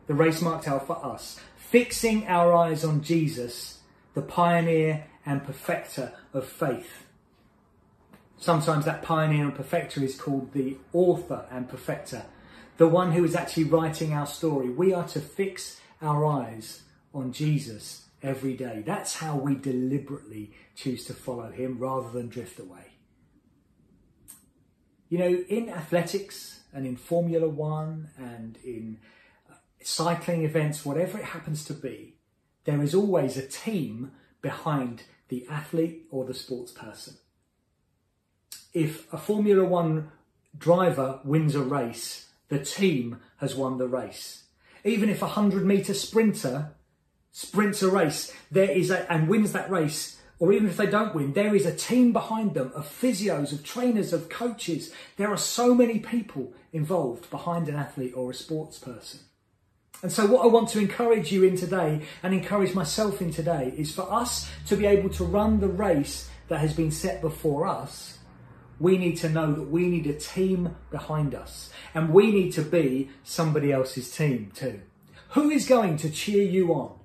the 0.07 0.15
race 0.15 0.41
marked 0.41 0.67
out 0.67 0.87
for 0.87 1.05
us, 1.05 1.39
fixing 1.57 2.27
our 2.27 2.53
eyes 2.53 2.85
on 2.85 3.03
Jesus, 3.03 3.81
the 4.15 4.23
pioneer 4.23 5.05
and 5.27 5.45
perfecter 5.45 6.13
of 6.33 6.47
faith. 6.47 7.07
Sometimes 8.39 8.87
that 8.87 9.03
pioneer 9.03 9.45
and 9.45 9.55
perfecter 9.55 10.03
is 10.03 10.19
called 10.19 10.53
the 10.53 10.79
author 10.95 11.45
and 11.51 11.69
perfecter, 11.69 12.25
the 12.81 12.89
one 12.89 13.13
who 13.13 13.23
is 13.27 13.37
actually 13.37 13.65
writing 13.65 14.15
our 14.15 14.27
story. 14.27 14.71
We 14.71 14.95
are 14.95 15.07
to 15.09 15.21
fix 15.21 15.79
our 16.01 16.25
eyes 16.25 16.81
on 17.13 17.31
Jesus 17.31 18.07
every 18.23 18.55
day. 18.55 18.83
That's 18.87 19.17
how 19.17 19.37
we 19.37 19.55
deliberately 19.55 20.53
choose 20.75 21.05
to 21.05 21.13
follow 21.13 21.51
him 21.51 21.79
rather 21.79 22.09
than 22.09 22.29
drift 22.29 22.59
away. 22.59 22.87
You 25.11 25.19
know, 25.19 25.45
in 25.47 25.69
athletics 25.69 26.61
and 26.73 26.87
in 26.87 26.97
Formula 26.97 27.51
One 27.51 28.13
and 28.17 28.57
in 28.65 28.97
uh, 29.51 29.57
cycling 29.83 30.45
events, 30.45 30.83
whatever 30.83 31.19
it 31.19 31.27
happens 31.27 31.67
to 31.67 31.75
be, 31.75 32.15
there 32.65 32.81
is 32.81 32.95
always 32.95 33.37
a 33.37 33.47
team 33.47 34.13
behind 34.41 35.03
the 35.29 35.47
athlete 35.51 36.07
or 36.11 36.25
the 36.25 36.33
sports 36.33 36.73
person. 36.73 37.19
If 38.73 39.13
a 39.13 39.19
Formula 39.19 39.67
One 39.67 40.13
driver 40.57 41.21
wins 41.25 41.55
a 41.55 41.61
race, 41.61 42.29
the 42.51 42.63
team 42.63 43.21
has 43.39 43.55
won 43.55 43.79
the 43.79 43.89
race. 43.89 44.45
Even 44.85 45.09
if 45.09 45.23
a 45.23 45.27
100 45.27 45.65
metre 45.65 45.95
sprinter 45.95 46.73
sprints 47.33 47.83
a 47.83 47.89
race 47.89 48.33
there 48.51 48.71
is 48.71 48.91
a, 48.91 49.11
and 49.11 49.29
wins 49.29 49.53
that 49.53 49.71
race, 49.71 50.21
or 50.39 50.53
even 50.53 50.69
if 50.69 50.77
they 50.77 50.87
don't 50.87 51.15
win, 51.15 51.33
there 51.33 51.55
is 51.55 51.67
a 51.67 51.75
team 51.75 52.13
behind 52.13 52.55
them 52.55 52.73
of 52.75 52.87
physios, 52.87 53.53
of 53.53 53.63
trainers, 53.63 54.13
of 54.13 54.29
coaches. 54.29 54.93
There 55.17 55.31
are 55.31 55.37
so 55.37 55.75
many 55.75 55.99
people 55.99 56.53
involved 56.73 57.31
behind 57.31 57.69
an 57.69 57.77
athlete 57.77 58.15
or 58.17 58.31
a 58.31 58.35
sports 58.35 58.79
person. 58.79 59.21
And 60.03 60.11
so, 60.11 60.27
what 60.27 60.43
I 60.43 60.47
want 60.47 60.71
to 60.71 60.79
encourage 60.79 61.31
you 61.31 61.45
in 61.45 61.57
today 61.57 62.01
and 62.23 62.33
encourage 62.33 62.75
myself 62.75 63.21
in 63.21 63.33
today 63.33 63.75
is 63.77 63.95
for 63.95 64.11
us 64.11 64.51
to 64.67 64.77
be 64.77 64.87
able 64.87 65.11
to 65.11 65.25
run 65.25 65.61
the 65.61 65.69
race 65.69 66.31
that 66.49 66.61
has 66.61 66.73
been 66.73 66.91
set 66.91 67.21
before 67.21 67.67
us. 67.67 68.19
We 68.81 68.97
need 68.97 69.19
to 69.19 69.29
know 69.29 69.53
that 69.53 69.71
we 69.71 69.89
need 69.89 70.07
a 70.07 70.15
team 70.15 70.75
behind 70.91 71.35
us 71.35 71.71
and 71.95 72.15
we 72.15 72.33
need 72.33 72.53
to 72.55 72.63
be 72.63 73.11
somebody 73.23 73.71
else's 73.71 74.11
team 74.11 74.51
too. 74.55 74.81
Who 75.31 75.51
is 75.51 75.69
going 75.69 75.99
to 75.99 76.11
cheer 76.11 76.43
you 76.43 76.73
on 76.73 76.99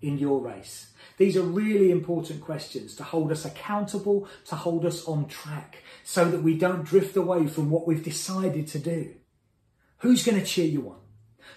in 0.00 0.16
your 0.16 0.40
race? 0.40 0.90
These 1.18 1.36
are 1.36 1.42
really 1.42 1.90
important 1.90 2.40
questions 2.40 2.94
to 2.96 3.04
hold 3.04 3.30
us 3.30 3.44
accountable, 3.44 4.26
to 4.46 4.56
hold 4.56 4.86
us 4.86 5.06
on 5.06 5.26
track, 5.26 5.82
so 6.02 6.30
that 6.30 6.42
we 6.42 6.56
don't 6.56 6.84
drift 6.84 7.14
away 7.14 7.46
from 7.46 7.70
what 7.70 7.86
we've 7.86 8.02
decided 8.02 8.66
to 8.68 8.78
do. 8.78 9.14
Who's 9.98 10.24
going 10.24 10.40
to 10.40 10.46
cheer 10.46 10.66
you 10.66 10.88
on? 10.88 11.00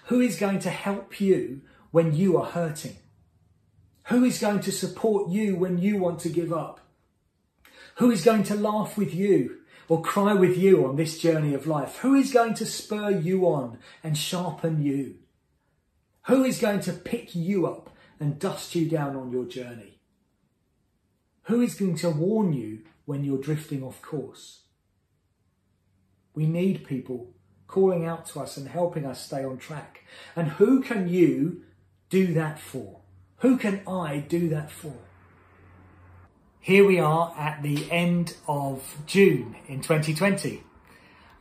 Who 0.08 0.20
is 0.20 0.38
going 0.38 0.60
to 0.60 0.70
help 0.70 1.22
you 1.22 1.62
when 1.92 2.14
you 2.14 2.38
are 2.38 2.46
hurting? 2.46 2.98
Who 4.06 4.26
is 4.26 4.40
going 4.40 4.60
to 4.62 4.72
support 4.72 5.30
you 5.30 5.56
when 5.56 5.78
you 5.78 5.98
want 5.98 6.20
to 6.22 6.30
give 6.30 6.52
up? 6.52 6.82
Who 7.96 8.12
is 8.12 8.26
going 8.26 8.44
to 8.44 8.56
laugh 8.56 8.98
with 8.98 9.14
you 9.14 9.61
or 9.92 10.02
cry 10.02 10.34
with 10.34 10.58
you 10.58 10.88
on 10.88 10.96
this 10.96 11.20
journey 11.20 11.54
of 11.54 11.68
life? 11.68 11.98
Who 11.98 12.16
is 12.16 12.32
going 12.32 12.54
to 12.54 12.66
spur 12.66 13.10
you 13.10 13.46
on 13.46 13.78
and 14.02 14.18
sharpen 14.18 14.82
you? 14.82 15.16
Who 16.28 16.46
is 16.46 16.62
going 16.62 16.80
to 16.82 16.94
pick 16.94 17.36
you 17.36 17.68
up 17.68 17.90
and 18.18 18.40
dust 18.40 18.74
you 18.74 18.88
down 18.88 19.18
on 19.18 19.34
your 19.34 19.44
journey? 19.44 20.00
Who 21.44 21.60
is 21.60 21.76
going 21.76 21.96
to 21.96 22.10
warn 22.10 22.54
you 22.54 22.84
when 23.04 23.26
you're 23.26 23.38
drifting 23.38 23.84
off 23.84 24.02
course? 24.02 24.62
We 26.34 26.46
need 26.46 26.88
people 26.88 27.34
calling 27.68 28.06
out 28.06 28.26
to 28.28 28.40
us 28.40 28.56
and 28.56 28.70
helping 28.70 29.06
us 29.06 29.22
stay 29.22 29.44
on 29.44 29.58
track. 29.58 30.06
And 30.38 30.52
who 30.52 30.82
can 30.82 31.10
you 31.10 31.64
do 32.10 32.34
that 32.36 32.62
for? 32.62 33.02
Who 33.40 33.58
can 33.58 33.82
I 33.86 34.20
do 34.20 34.48
that 34.48 34.72
for? 34.72 34.96
Here 36.64 36.86
we 36.86 37.00
are 37.00 37.34
at 37.40 37.64
the 37.64 37.90
end 37.92 38.36
of 38.48 38.96
June 39.08 39.56
in 39.68 39.82
2020. 39.82 40.62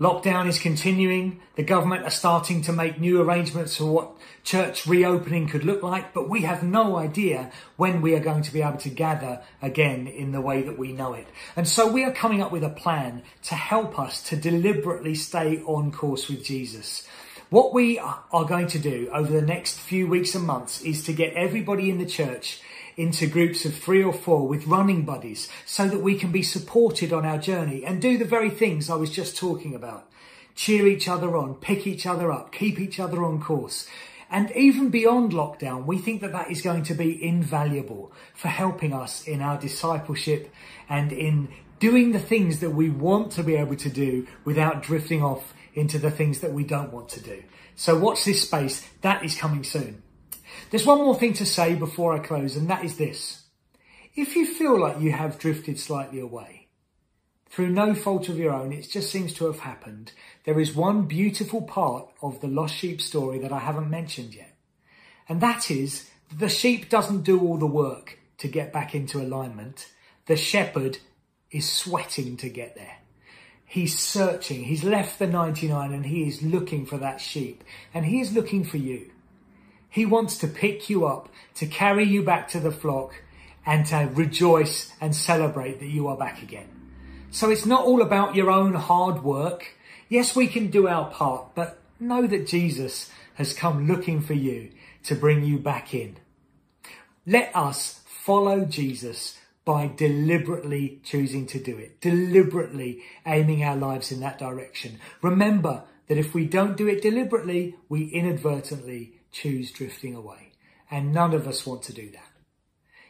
Lockdown 0.01 0.49
is 0.49 0.59
continuing. 0.59 1.43
The 1.57 1.63
government 1.63 2.05
are 2.05 2.11
starting 2.11 2.63
to 2.63 2.73
make 2.73 2.99
new 2.99 3.21
arrangements 3.21 3.77
for 3.77 3.85
what 3.85 4.13
church 4.45 4.87
reopening 4.87 5.47
could 5.47 5.63
look 5.63 5.83
like, 5.83 6.15
but 6.15 6.31
we 6.31 6.41
have 6.41 6.63
no 6.63 6.97
idea 6.97 7.53
when 7.77 8.01
we 8.01 8.15
are 8.15 8.21
going 8.21 8.41
to 8.45 8.51
be 8.51 8.63
able 8.63 8.79
to 8.79 8.89
gather 8.89 9.43
again 9.61 10.07
in 10.07 10.33
the 10.33 10.41
way 10.41 10.63
that 10.63 10.79
we 10.79 10.95
know 10.95 11.13
it. 11.13 11.27
And 11.55 11.69
so 11.69 11.87
we 11.87 12.03
are 12.03 12.13
coming 12.13 12.41
up 12.41 12.51
with 12.51 12.65
a 12.65 12.71
plan 12.71 13.23
to 13.43 13.55
help 13.55 13.99
us 13.99 14.23
to 14.31 14.37
deliberately 14.37 15.15
stay 15.15 15.59
on 15.67 15.93
course 15.93 16.31
with 16.31 16.43
Jesus. 16.43 17.07
What 17.51 17.75
we 17.75 17.99
are 17.99 18.45
going 18.47 18.69
to 18.69 18.79
do 18.79 19.11
over 19.13 19.31
the 19.31 19.43
next 19.43 19.81
few 19.81 20.07
weeks 20.07 20.35
and 20.35 20.47
months 20.47 20.81
is 20.81 21.05
to 21.05 21.13
get 21.13 21.35
everybody 21.35 21.91
in 21.91 21.99
the 21.99 22.07
church 22.07 22.63
into 23.01 23.27
groups 23.27 23.65
of 23.65 23.75
three 23.75 24.03
or 24.03 24.13
four 24.13 24.47
with 24.47 24.67
running 24.67 25.07
buddies 25.07 25.49
so 25.65 25.89
that 25.89 26.03
we 26.03 26.15
can 26.15 26.31
be 26.31 26.43
supported 26.43 27.15
on 27.15 27.25
our 27.25 27.39
journey 27.39 27.83
and 27.83 28.03
do 28.03 28.19
the 28.19 28.25
very 28.27 28.51
things 28.51 28.91
I 28.91 28.95
was 28.95 29.11
just 29.11 29.39
talking 29.39 29.75
about. 29.75 30.07
Cheer 30.55 30.87
each 30.87 31.09
other 31.09 31.35
on, 31.35 31.55
pick 31.55 31.87
each 31.87 32.05
other 32.05 32.31
up, 32.31 32.53
keep 32.53 32.79
each 32.79 33.01
other 33.01 33.25
on 33.25 33.41
course. 33.41 33.89
And 34.31 34.51
even 34.53 34.91
beyond 34.91 35.33
lockdown, 35.33 35.87
we 35.87 35.97
think 35.97 36.21
that 36.21 36.33
that 36.33 36.51
is 36.51 36.61
going 36.61 36.83
to 36.85 36.95
be 36.95 37.27
invaluable 37.27 38.13
for 38.35 38.49
helping 38.49 38.93
us 38.93 39.27
in 39.27 39.41
our 39.41 39.59
discipleship 39.59 40.53
and 40.87 41.11
in 41.11 41.49
doing 41.79 42.13
the 42.13 42.21
things 42.21 42.61
that 42.61 42.71
we 42.71 42.91
want 42.91 43.33
to 43.33 43.43
be 43.43 43.57
able 43.57 43.77
to 43.77 43.89
do 43.89 44.27
without 44.45 44.83
drifting 44.83 45.23
off 45.23 45.55
into 45.73 45.99
the 45.99 46.11
things 46.11 46.41
that 46.41 46.53
we 46.53 46.65
don't 46.65 46.93
want 46.93 47.09
to 47.09 47.21
do. 47.21 47.43
So 47.77 47.99
watch 47.99 48.27
this 48.27 48.43
space. 48.43 48.87
That 49.01 49.25
is 49.25 49.37
coming 49.37 49.65
soon. 49.65 50.03
There's 50.71 50.87
one 50.87 50.99
more 50.99 51.19
thing 51.19 51.33
to 51.35 51.47
say 51.47 51.75
before 51.75 52.15
I 52.15 52.21
close, 52.21 52.57
and 52.57 52.69
that 52.71 52.85
is 52.85 52.97
this. 52.97 53.43
If 54.15 54.37
you 54.37 54.47
feel 54.47 54.79
like 54.79 55.01
you 55.01 55.13
have 55.13 55.39
drifted 55.39 55.79
slightly 55.79 56.21
away, 56.21 56.69
through 57.49 57.71
no 57.71 57.95
fault 57.95 58.29
of 58.29 58.39
your 58.39 58.53
own, 58.53 58.73
it 58.73 58.89
just 58.89 59.11
seems 59.11 59.35
to 59.35 59.47
have 59.47 59.61
happened, 59.61 60.13
there 60.45 60.61
is 60.61 60.75
one 60.75 61.03
beautiful 61.03 61.63
part 61.63 62.09
of 62.23 62.41
the 62.41 62.47
lost 62.47 62.77
sheep 62.77 63.01
story 63.01 63.39
that 63.39 63.53
I 63.53 63.59
haven't 63.59 63.91
mentioned 63.91 64.35
yet. 64.35 64.57
And 65.29 65.41
that 65.41 65.71
is 65.71 66.09
the 66.37 66.49
sheep 66.49 66.89
doesn't 66.89 67.25
do 67.25 67.41
all 67.41 67.57
the 67.57 67.67
work 67.67 68.21
to 68.39 68.47
get 68.47 68.73
back 68.73 68.95
into 68.95 69.21
alignment. 69.21 69.89
The 70.27 70.37
shepherd 70.37 70.99
is 71.51 71.69
sweating 71.69 72.37
to 72.39 72.49
get 72.49 72.77
there. 72.77 72.99
He's 73.65 73.99
searching. 73.99 74.65
He's 74.65 74.85
left 74.85 75.19
the 75.19 75.27
99 75.27 75.93
and 75.93 76.07
he 76.07 76.29
is 76.29 76.43
looking 76.43 76.87
for 76.87 76.99
that 76.99 77.21
sheep. 77.21 77.65
And 77.93 78.05
he 78.07 78.21
is 78.21 78.33
looking 78.33 78.65
for 78.65 78.77
you. 78.77 79.11
He 79.91 80.07
wants 80.07 80.39
to 80.39 80.49
pick 80.49 80.89
you 80.89 81.05
up, 81.05 81.29
to 81.57 81.67
carry 81.67 82.05
you 82.05 82.23
back 82.23 82.49
to 82.49 82.61
the 82.61 82.71
flock, 82.71 83.23
and 83.67 83.85
to 83.87 84.09
rejoice 84.15 84.93
and 85.01 85.15
celebrate 85.15 85.81
that 85.81 85.89
you 85.89 86.07
are 86.09 86.17
back 86.17 86.43
again. 86.43 86.69
So 87.31 87.51
it's 87.51 87.67
not 87.67 87.85
all 87.85 88.01
about 88.01 88.35
your 88.35 88.51
own 88.51 88.75
hard 88.75 89.23
work. 89.23 89.75
Yes, 90.09 90.35
we 90.35 90.47
can 90.47 90.71
do 90.71 90.89
our 90.89 91.11
part, 91.11 91.55
but 91.55 91.79
know 91.99 92.27
that 92.27 92.47
Jesus 92.47 93.11
has 93.35 93.53
come 93.53 93.87
looking 93.87 94.21
for 94.21 94.35
you 94.35 94.71
to 95.05 95.15
bring 95.15 95.45
you 95.45 95.59
back 95.59 95.93
in. 95.95 96.17
Let 97.27 97.55
us 97.55 98.01
follow 98.07 98.65
Jesus 98.65 99.39
by 99.65 99.91
deliberately 99.95 101.01
choosing 101.05 101.47
to 101.47 101.59
do 101.59 101.77
it, 101.77 102.01
deliberately 102.01 103.03
aiming 103.27 103.63
our 103.63 103.77
lives 103.77 104.11
in 104.11 104.21
that 104.21 104.39
direction. 104.39 104.99
Remember 105.23 105.85
that 106.09 106.19
if 106.19 106.35
we 106.35 106.45
don't 106.45 106.77
do 106.77 106.89
it 106.89 107.03
deliberately, 107.03 107.77
we 107.89 108.05
inadvertently 108.07 109.20
choose 109.33 109.71
drifting 109.71 110.15
away. 110.15 110.53
And 110.91 111.13
none 111.13 111.35
of 111.35 111.47
us 111.47 111.67
want 111.67 111.83
to 111.85 111.93
do 111.93 112.11
that. 112.11 112.29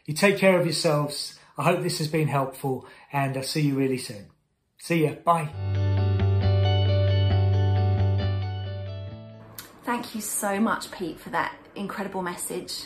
You 0.04 0.14
take 0.14 0.38
care 0.38 0.58
of 0.58 0.66
yourselves. 0.66 1.38
I 1.56 1.64
hope 1.64 1.82
this 1.82 1.98
has 1.98 2.08
been 2.08 2.28
helpful 2.28 2.86
and 3.12 3.36
I'll 3.36 3.42
see 3.42 3.62
you 3.62 3.74
really 3.74 3.98
soon. 3.98 4.26
See 4.78 5.04
ya. 5.04 5.14
Bye. 5.24 5.50
Thank 9.84 10.14
you 10.14 10.20
so 10.20 10.60
much, 10.60 10.90
Pete, 10.90 11.18
for 11.20 11.30
that 11.30 11.54
incredible 11.74 12.22
message. 12.22 12.84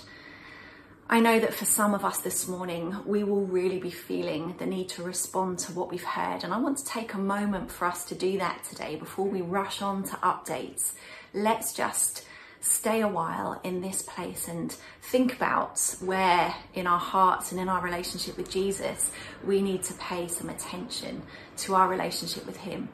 I 1.09 1.21
know 1.21 1.39
that 1.39 1.53
for 1.53 1.67
some 1.67 1.93
of 1.93 2.03
us 2.03 2.19
this 2.19 2.49
morning, 2.49 2.97
we 3.05 3.25
will 3.25 3.45
really 3.45 3.79
be 3.79 3.91
feeling 3.91 4.55
the 4.59 4.65
need 4.65 4.89
to 4.91 5.03
respond 5.03 5.59
to 5.61 5.73
what 5.73 5.91
we've 5.91 6.03
heard. 6.03 6.45
And 6.45 6.55
I 6.55 6.59
want 6.59 6.79
to 6.79 6.85
take 6.85 7.13
a 7.13 7.19
moment 7.19 7.71
for 7.71 7.85
us 7.85 8.07
to 8.07 8.15
do 8.15 8.39
that 8.39 8.65
today 8.65 8.97
before 8.97 9.27
we 9.27 9.43
rush 9.43 9.83
on 9.83 10.03
to 10.05 10.17
updates. 10.17 10.95
Let's 11.35 11.75
just 11.75 12.27
stay 12.65 13.03
a 13.03 13.09
while 13.09 13.61
in 13.63 13.83
this 13.83 14.01
place 14.03 14.49
and 14.49 14.75
think 15.03 15.35
about 15.35 15.79
where 16.01 16.55
in 16.73 16.87
our 16.87 16.99
hearts 16.99 17.53
and 17.53 17.61
in 17.61 17.69
our 17.69 17.83
relationship 17.83 18.39
with 18.39 18.51
Jesus 18.51 19.13
we 19.45 19.61
need 19.61 19.83
to 19.83 19.95
pay 19.95 20.27
some 20.29 20.49
attention 20.49 21.23
to 21.59 21.75
our 21.75 21.89
relationship 21.89 22.47
with 22.47 22.57
Him. 22.57 22.89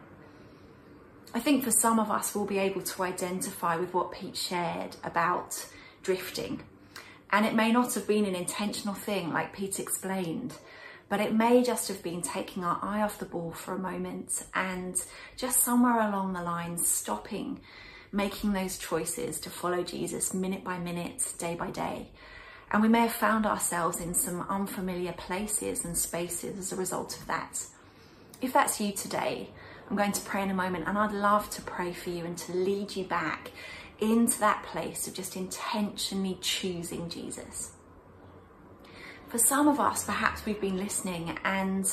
I 1.33 1.39
think 1.39 1.63
for 1.63 1.71
some 1.71 2.01
of 2.01 2.11
us, 2.11 2.35
we'll 2.35 2.45
be 2.45 2.59
able 2.59 2.83
to 2.83 3.03
identify 3.05 3.77
with 3.77 3.95
what 3.95 4.11
Pete 4.11 4.37
shared 4.37 4.97
about 5.05 5.65
drifting. 6.03 6.63
And 7.31 7.47
it 7.47 7.55
may 7.55 7.71
not 7.71 7.95
have 7.95 8.09
been 8.09 8.25
an 8.25 8.35
intentional 8.35 8.95
thing, 8.95 9.33
like 9.33 9.55
Pete 9.55 9.79
explained, 9.79 10.55
but 11.09 11.21
it 11.21 11.33
may 11.33 11.63
just 11.63 11.87
have 11.87 12.03
been 12.03 12.23
taking 12.23 12.65
our 12.65 12.81
eye 12.83 13.03
off 13.03 13.21
the 13.21 13.27
ball 13.27 13.53
for 13.53 13.75
a 13.75 13.79
moment 13.79 14.45
and 14.55 14.97
just 15.37 15.61
somewhere 15.61 16.01
along 16.01 16.33
the 16.33 16.43
line 16.43 16.77
stopping 16.77 17.61
making 18.13 18.53
those 18.53 18.79
choices 18.79 19.39
to 19.41 19.51
follow 19.51 19.83
Jesus 19.83 20.35
minute 20.35 20.65
by 20.65 20.79
minute, 20.79 21.33
day 21.39 21.55
by 21.55 21.71
day. 21.71 22.09
And 22.71 22.83
we 22.83 22.89
may 22.89 23.01
have 23.01 23.13
found 23.13 23.47
ourselves 23.47 24.01
in 24.01 24.15
some 24.15 24.47
unfamiliar 24.49 25.13
places 25.13 25.85
and 25.85 25.97
spaces 25.97 26.59
as 26.59 26.73
a 26.73 26.77
result 26.77 27.17
of 27.19 27.27
that. 27.27 27.65
If 28.41 28.53
that's 28.53 28.81
you 28.81 28.93
today, 28.93 29.51
I'm 29.89 29.97
going 29.97 30.13
to 30.13 30.21
pray 30.21 30.43
in 30.43 30.51
a 30.51 30.55
moment 30.55 30.87
and 30.87 30.97
I'd 30.97 31.13
love 31.13 31.51
to 31.51 31.63
pray 31.63 31.93
for 31.93 32.11
you 32.11 32.25
and 32.25 32.39
to 32.39 32.53
lead 32.53 32.95
you 32.95 33.05
back 33.05 33.51
into 34.01 34.39
that 34.41 34.63
place 34.63 35.07
of 35.09 35.15
just 35.15 35.37
intentionally 35.37 36.39
choosing 36.41 37.09
Jesus. 37.09 37.73
For 39.29 39.39
some 39.39 39.69
of 39.69 39.79
us, 39.79 40.05
perhaps 40.05 40.47
we've 40.47 40.61
been 40.61 40.77
listening 40.77 41.39
and 41.45 41.93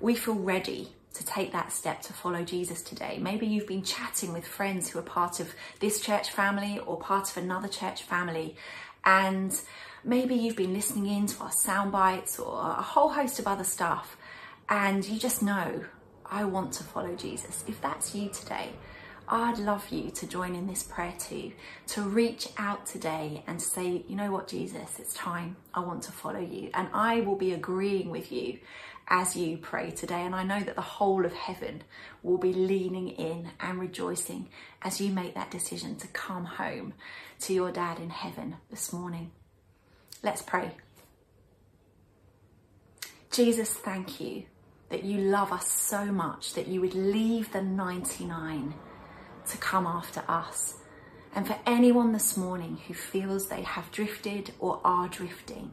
we 0.00 0.14
feel 0.14 0.34
ready 0.34 0.88
to 1.16 1.24
take 1.24 1.52
that 1.52 1.72
step 1.72 2.02
to 2.02 2.12
follow 2.12 2.44
Jesus 2.44 2.82
today. 2.82 3.18
Maybe 3.20 3.46
you've 3.46 3.66
been 3.66 3.82
chatting 3.82 4.32
with 4.32 4.46
friends 4.46 4.88
who 4.88 4.98
are 4.98 5.02
part 5.02 5.40
of 5.40 5.54
this 5.80 6.00
church 6.00 6.30
family 6.30 6.78
or 6.86 6.98
part 6.98 7.30
of 7.30 7.36
another 7.36 7.68
church 7.68 8.02
family, 8.02 8.56
and 9.04 9.58
maybe 10.04 10.34
you've 10.34 10.56
been 10.56 10.72
listening 10.72 11.06
in 11.06 11.26
to 11.26 11.42
our 11.42 11.52
sound 11.52 11.92
bites 11.92 12.38
or 12.38 12.60
a 12.60 12.82
whole 12.82 13.10
host 13.10 13.38
of 13.38 13.46
other 13.46 13.64
stuff, 13.64 14.16
and 14.68 15.04
you 15.04 15.18
just 15.18 15.42
know, 15.42 15.84
I 16.24 16.44
want 16.44 16.72
to 16.72 16.84
follow 16.84 17.14
Jesus. 17.14 17.64
If 17.68 17.80
that's 17.80 18.14
you 18.14 18.28
today, 18.30 18.70
I'd 19.28 19.58
love 19.58 19.88
you 19.90 20.10
to 20.10 20.26
join 20.26 20.54
in 20.54 20.66
this 20.68 20.84
prayer 20.84 21.14
too, 21.18 21.52
to 21.88 22.02
reach 22.02 22.48
out 22.58 22.86
today 22.86 23.42
and 23.46 23.60
say, 23.60 24.04
you 24.06 24.14
know 24.14 24.30
what, 24.30 24.46
Jesus, 24.46 24.98
it's 25.00 25.14
time. 25.14 25.56
I 25.74 25.80
want 25.80 26.02
to 26.04 26.12
follow 26.12 26.40
you. 26.40 26.70
And 26.74 26.88
I 26.92 27.20
will 27.20 27.34
be 27.34 27.52
agreeing 27.52 28.10
with 28.10 28.30
you 28.30 28.60
as 29.08 29.34
you 29.34 29.56
pray 29.56 29.90
today. 29.90 30.22
And 30.22 30.34
I 30.34 30.44
know 30.44 30.60
that 30.60 30.76
the 30.76 30.80
whole 30.80 31.24
of 31.26 31.32
heaven 31.32 31.82
will 32.22 32.38
be 32.38 32.52
leaning 32.52 33.08
in 33.10 33.50
and 33.58 33.80
rejoicing 33.80 34.48
as 34.82 35.00
you 35.00 35.10
make 35.10 35.34
that 35.34 35.50
decision 35.50 35.96
to 35.96 36.06
come 36.08 36.44
home 36.44 36.94
to 37.40 37.52
your 37.52 37.72
dad 37.72 37.98
in 37.98 38.10
heaven 38.10 38.56
this 38.70 38.92
morning. 38.92 39.32
Let's 40.22 40.42
pray. 40.42 40.70
Jesus, 43.32 43.74
thank 43.74 44.20
you 44.20 44.44
that 44.88 45.02
you 45.02 45.18
love 45.18 45.52
us 45.52 45.68
so 45.68 46.06
much 46.06 46.54
that 46.54 46.68
you 46.68 46.80
would 46.80 46.94
leave 46.94 47.52
the 47.52 47.62
99 47.62 48.72
to 49.46 49.58
come 49.58 49.86
after 49.86 50.22
us. 50.28 50.74
And 51.34 51.46
for 51.46 51.58
anyone 51.66 52.12
this 52.12 52.36
morning 52.36 52.78
who 52.88 52.94
feels 52.94 53.48
they 53.48 53.62
have 53.62 53.90
drifted 53.90 54.52
or 54.58 54.80
are 54.84 55.08
drifting, 55.08 55.72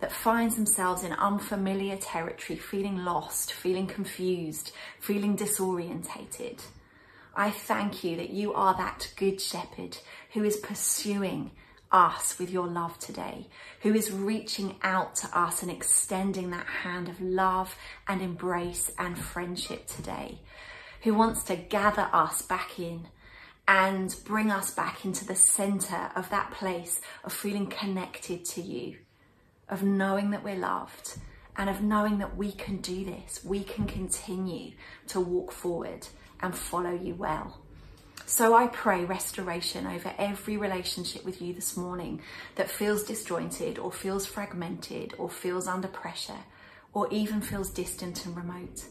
that 0.00 0.12
finds 0.12 0.56
themselves 0.56 1.04
in 1.04 1.12
unfamiliar 1.12 1.96
territory, 1.96 2.58
feeling 2.58 3.04
lost, 3.04 3.52
feeling 3.52 3.86
confused, 3.86 4.72
feeling 4.98 5.36
disorientated. 5.36 6.62
I 7.36 7.50
thank 7.50 8.02
you 8.02 8.16
that 8.16 8.30
you 8.30 8.52
are 8.54 8.74
that 8.76 9.12
good 9.16 9.40
shepherd 9.40 9.98
who 10.32 10.42
is 10.42 10.56
pursuing 10.56 11.52
us 11.92 12.38
with 12.38 12.50
your 12.50 12.66
love 12.66 12.98
today, 12.98 13.46
who 13.82 13.94
is 13.94 14.10
reaching 14.10 14.76
out 14.82 15.16
to 15.16 15.38
us 15.38 15.62
and 15.62 15.70
extending 15.70 16.50
that 16.50 16.66
hand 16.66 17.08
of 17.08 17.20
love 17.20 17.76
and 18.08 18.22
embrace 18.22 18.90
and 18.98 19.18
friendship 19.18 19.86
today, 19.86 20.38
who 21.02 21.14
wants 21.14 21.44
to 21.44 21.56
gather 21.56 22.08
us 22.12 22.42
back 22.42 22.78
in 22.78 23.08
and 23.66 24.14
bring 24.24 24.50
us 24.50 24.70
back 24.70 25.04
into 25.04 25.24
the 25.24 25.36
center 25.36 26.10
of 26.16 26.28
that 26.30 26.50
place 26.50 27.00
of 27.24 27.32
feeling 27.32 27.66
connected 27.66 28.44
to 28.44 28.60
you 28.60 28.96
of 29.70 29.82
knowing 29.84 30.30
that 30.30 30.42
we're 30.44 30.56
loved 30.56 31.16
and 31.56 31.70
of 31.70 31.80
knowing 31.80 32.18
that 32.18 32.36
we 32.36 32.52
can 32.52 32.78
do 32.78 33.04
this. 33.04 33.42
We 33.44 33.62
can 33.62 33.86
continue 33.86 34.72
to 35.08 35.20
walk 35.20 35.52
forward 35.52 36.06
and 36.40 36.54
follow 36.54 36.92
you 36.92 37.14
well. 37.14 37.60
So 38.26 38.54
I 38.54 38.66
pray 38.68 39.04
restoration 39.04 39.86
over 39.86 40.12
every 40.18 40.56
relationship 40.56 41.24
with 41.24 41.40
you 41.40 41.52
this 41.52 41.76
morning 41.76 42.20
that 42.56 42.70
feels 42.70 43.04
disjointed 43.04 43.78
or 43.78 43.90
feels 43.90 44.26
fragmented 44.26 45.14
or 45.18 45.28
feels 45.28 45.66
under 45.66 45.88
pressure 45.88 46.44
or 46.92 47.08
even 47.10 47.40
feels 47.40 47.70
distant 47.70 48.26
and 48.26 48.36
remote. 48.36 48.84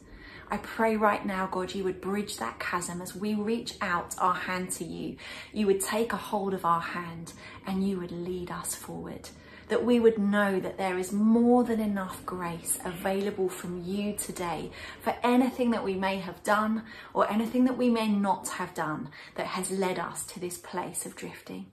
I 0.51 0.57
pray 0.57 0.95
right 0.95 1.23
now, 1.25 1.47
God, 1.47 1.75
you 1.75 1.83
would 1.83 2.01
bridge 2.01 2.37
that 2.37 2.59
chasm 2.59 3.01
as 3.01 3.15
we 3.15 3.35
reach 3.35 3.75
out 3.81 4.15
our 4.17 4.33
hand 4.33 4.71
to 4.71 4.83
you. 4.83 5.17
You 5.53 5.67
would 5.67 5.79
take 5.79 6.11
a 6.11 6.17
hold 6.17 6.53
of 6.55 6.65
our 6.65 6.81
hand 6.81 7.33
and 7.67 7.87
you 7.87 7.99
would 7.99 8.11
lead 8.11 8.49
us 8.49 8.73
forward 8.73 9.29
that 9.69 9.85
we 9.85 9.99
would 9.99 10.17
know 10.17 10.59
that 10.59 10.77
there 10.77 10.97
is 10.97 11.11
more 11.11 11.63
than 11.63 11.79
enough 11.79 12.25
grace 12.25 12.79
available 12.83 13.47
from 13.47 13.83
you 13.83 14.13
today 14.13 14.71
for 14.99 15.15
anything 15.23 15.69
that 15.71 15.83
we 15.83 15.93
may 15.93 16.17
have 16.17 16.43
done 16.43 16.83
or 17.13 17.31
anything 17.31 17.65
that 17.65 17.77
we 17.77 17.87
may 17.87 18.07
not 18.07 18.49
have 18.49 18.73
done 18.73 19.09
that 19.35 19.45
has 19.45 19.71
led 19.71 19.97
us 19.97 20.25
to 20.25 20.39
this 20.39 20.57
place 20.57 21.05
of 21.05 21.15
drifting. 21.15 21.67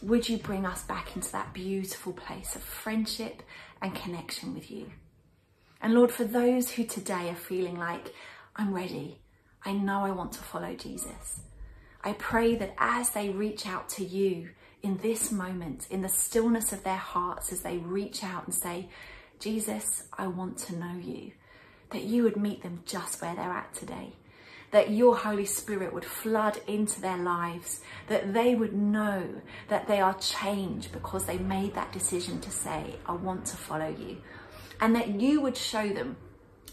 Would 0.00 0.28
you 0.28 0.38
bring 0.38 0.64
us 0.64 0.82
back 0.82 1.14
into 1.14 1.30
that 1.32 1.52
beautiful 1.52 2.12
place 2.12 2.56
of 2.56 2.62
friendship 2.62 3.42
and 3.80 3.94
connection 3.94 4.54
with 4.54 4.70
you? 4.70 4.92
And 5.82 5.94
Lord, 5.94 6.12
for 6.12 6.24
those 6.24 6.70
who 6.70 6.84
today 6.84 7.28
are 7.28 7.34
feeling 7.34 7.76
like, 7.76 8.14
I'm 8.54 8.72
ready, 8.72 9.18
I 9.64 9.72
know 9.72 10.04
I 10.04 10.12
want 10.12 10.30
to 10.34 10.38
follow 10.38 10.74
Jesus. 10.74 11.40
I 12.04 12.12
pray 12.12 12.54
that 12.54 12.74
as 12.78 13.10
they 13.10 13.30
reach 13.30 13.66
out 13.66 13.88
to 13.90 14.04
you 14.04 14.50
in 14.82 14.98
this 14.98 15.32
moment, 15.32 15.88
in 15.90 16.02
the 16.02 16.08
stillness 16.08 16.72
of 16.72 16.84
their 16.84 16.96
hearts, 16.96 17.52
as 17.52 17.62
they 17.62 17.78
reach 17.78 18.22
out 18.22 18.44
and 18.44 18.54
say, 18.54 18.88
Jesus, 19.40 20.04
I 20.16 20.28
want 20.28 20.56
to 20.58 20.76
know 20.76 20.94
you, 21.00 21.32
that 21.90 22.04
you 22.04 22.22
would 22.22 22.36
meet 22.36 22.62
them 22.62 22.82
just 22.86 23.20
where 23.20 23.34
they're 23.34 23.50
at 23.50 23.74
today. 23.74 24.14
That 24.70 24.90
your 24.90 25.16
Holy 25.16 25.44
Spirit 25.44 25.92
would 25.92 26.04
flood 26.04 26.60
into 26.68 27.00
their 27.00 27.18
lives, 27.18 27.80
that 28.06 28.32
they 28.32 28.54
would 28.54 28.72
know 28.72 29.42
that 29.68 29.88
they 29.88 30.00
are 30.00 30.14
changed 30.14 30.92
because 30.92 31.26
they 31.26 31.38
made 31.38 31.74
that 31.74 31.92
decision 31.92 32.40
to 32.40 32.50
say, 32.50 32.94
I 33.04 33.12
want 33.14 33.46
to 33.46 33.56
follow 33.56 33.88
you. 33.88 34.18
And 34.82 34.96
that 34.96 35.20
you 35.20 35.40
would 35.40 35.56
show 35.56 35.88
them 35.88 36.16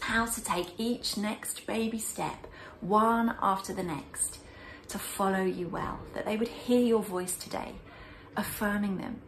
how 0.00 0.26
to 0.26 0.42
take 0.42 0.74
each 0.78 1.16
next 1.16 1.64
baby 1.64 1.98
step, 2.00 2.48
one 2.80 3.36
after 3.40 3.72
the 3.72 3.84
next, 3.84 4.38
to 4.88 4.98
follow 4.98 5.44
you 5.44 5.68
well, 5.68 6.00
that 6.14 6.26
they 6.26 6.36
would 6.36 6.48
hear 6.48 6.80
your 6.80 7.02
voice 7.02 7.36
today, 7.36 7.74
affirming 8.36 8.98
them 8.98 9.20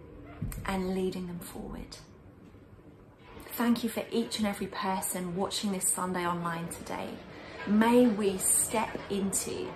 and 0.67 0.97
leading 0.97 1.29
them 1.29 1.39
forward. 1.39 1.97
Thank 3.53 3.85
you 3.85 3.89
for 3.89 4.03
each 4.11 4.39
and 4.39 4.49
every 4.49 4.67
person 4.67 5.37
watching 5.37 5.71
this 5.71 5.87
Sunday 5.87 6.27
online 6.27 6.69
today. 6.69 7.11
May 7.69 8.07
we 8.07 8.39
step 8.39 8.99
into 9.11 9.73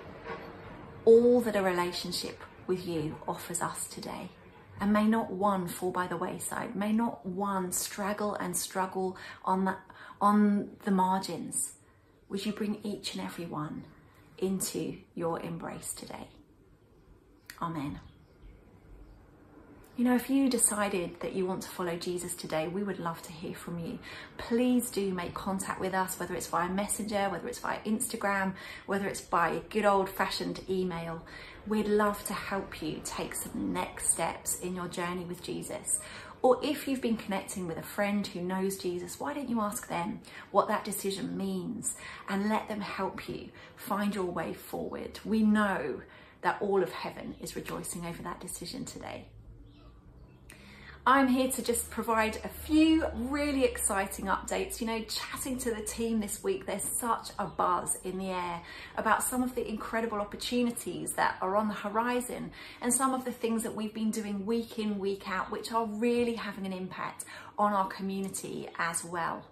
all 1.05 1.39
that 1.41 1.55
a 1.55 1.61
relationship 1.61 2.41
with 2.65 2.85
you 2.85 3.15
offers 3.25 3.61
us 3.61 3.87
today. 3.87 4.31
And 4.79 4.93
may 4.93 5.05
not 5.05 5.31
one 5.31 5.67
fall 5.67 5.91
by 5.91 6.07
the 6.07 6.17
wayside. 6.17 6.75
May 6.75 6.93
not 6.93 7.25
one 7.25 7.71
straggle 7.71 8.35
and 8.35 8.55
struggle 8.55 9.17
on 9.43 9.65
the, 9.65 9.77
on 10.21 10.69
the 10.85 10.91
margins. 10.91 11.73
Would 12.29 12.45
you 12.45 12.51
bring 12.51 12.79
each 12.83 13.15
and 13.15 13.23
every 13.23 13.45
one 13.45 13.83
into 14.37 14.97
your 15.15 15.39
embrace 15.39 15.93
today. 15.93 16.27
Amen. 17.61 17.99
You 19.95 20.05
know, 20.05 20.15
if 20.15 20.29
you 20.29 20.47
decided 20.47 21.19
that 21.21 21.33
you 21.33 21.47
want 21.47 21.63
to 21.63 21.69
follow 21.69 21.95
Jesus 21.95 22.35
today, 22.35 22.67
we 22.67 22.83
would 22.83 22.99
love 22.99 23.19
to 23.23 23.31
hear 23.31 23.55
from 23.55 23.79
you. 23.79 23.97
Please 24.37 24.91
do 24.91 25.11
make 25.11 25.33
contact 25.33 25.79
with 25.79 25.95
us, 25.95 26.19
whether 26.19 26.35
it's 26.35 26.45
via 26.45 26.69
Messenger, 26.69 27.29
whether 27.31 27.47
it's 27.47 27.57
via 27.57 27.79
Instagram, 27.79 28.53
whether 28.85 29.07
it's 29.07 29.21
by 29.21 29.49
a 29.49 29.59
good 29.59 29.85
old 29.85 30.07
fashioned 30.07 30.61
email. 30.69 31.23
We'd 31.67 31.89
love 31.89 32.23
to 32.25 32.33
help 32.33 32.81
you 32.81 33.01
take 33.03 33.35
some 33.35 33.73
next 33.73 34.11
steps 34.11 34.59
in 34.59 34.73
your 34.73 34.87
journey 34.87 35.25
with 35.25 35.43
Jesus. 35.43 35.99
Or 36.41 36.57
if 36.63 36.87
you've 36.87 37.01
been 37.01 37.17
connecting 37.17 37.67
with 37.67 37.77
a 37.77 37.83
friend 37.83 38.25
who 38.25 38.39
knows 38.39 38.77
Jesus, 38.77 39.19
why 39.19 39.33
don't 39.33 39.49
you 39.49 39.59
ask 39.59 39.89
them 39.89 40.21
what 40.51 40.69
that 40.69 40.85
decision 40.85 41.37
means 41.37 41.95
and 42.29 42.47
let 42.47 42.69
them 42.69 42.79
help 42.79 43.27
you 43.27 43.49
find 43.75 44.15
your 44.15 44.31
way 44.31 44.53
forward? 44.53 45.19
We 45.25 45.43
know 45.43 46.03
that 46.41 46.61
all 46.61 46.81
of 46.81 46.93
heaven 46.93 47.35
is 47.41 47.57
rejoicing 47.57 48.05
over 48.05 48.23
that 48.23 48.39
decision 48.39 48.85
today. 48.85 49.25
I'm 51.09 51.29
here 51.29 51.49
to 51.49 51.61
just 51.61 51.89
provide 51.89 52.37
a 52.43 52.49
few 52.49 53.05
really 53.15 53.63
exciting 53.63 54.25
updates. 54.25 54.81
You 54.81 54.87
know, 54.87 55.01
chatting 55.03 55.57
to 55.59 55.73
the 55.73 55.79
team 55.79 56.19
this 56.19 56.43
week, 56.43 56.65
there's 56.65 56.83
such 56.83 57.29
a 57.39 57.45
buzz 57.45 57.97
in 58.03 58.17
the 58.17 58.31
air 58.31 58.61
about 58.97 59.23
some 59.23 59.41
of 59.41 59.55
the 59.55 59.65
incredible 59.65 60.19
opportunities 60.19 61.13
that 61.13 61.37
are 61.41 61.55
on 61.55 61.69
the 61.69 61.73
horizon 61.73 62.51
and 62.81 62.93
some 62.93 63.13
of 63.13 63.23
the 63.23 63.31
things 63.31 63.63
that 63.63 63.73
we've 63.73 63.93
been 63.93 64.11
doing 64.11 64.45
week 64.45 64.79
in, 64.79 64.99
week 64.99 65.29
out, 65.29 65.49
which 65.49 65.71
are 65.71 65.85
really 65.85 66.35
having 66.35 66.65
an 66.65 66.73
impact 66.73 67.23
on 67.57 67.71
our 67.71 67.87
community 67.87 68.67
as 68.77 69.05
well. 69.05 69.45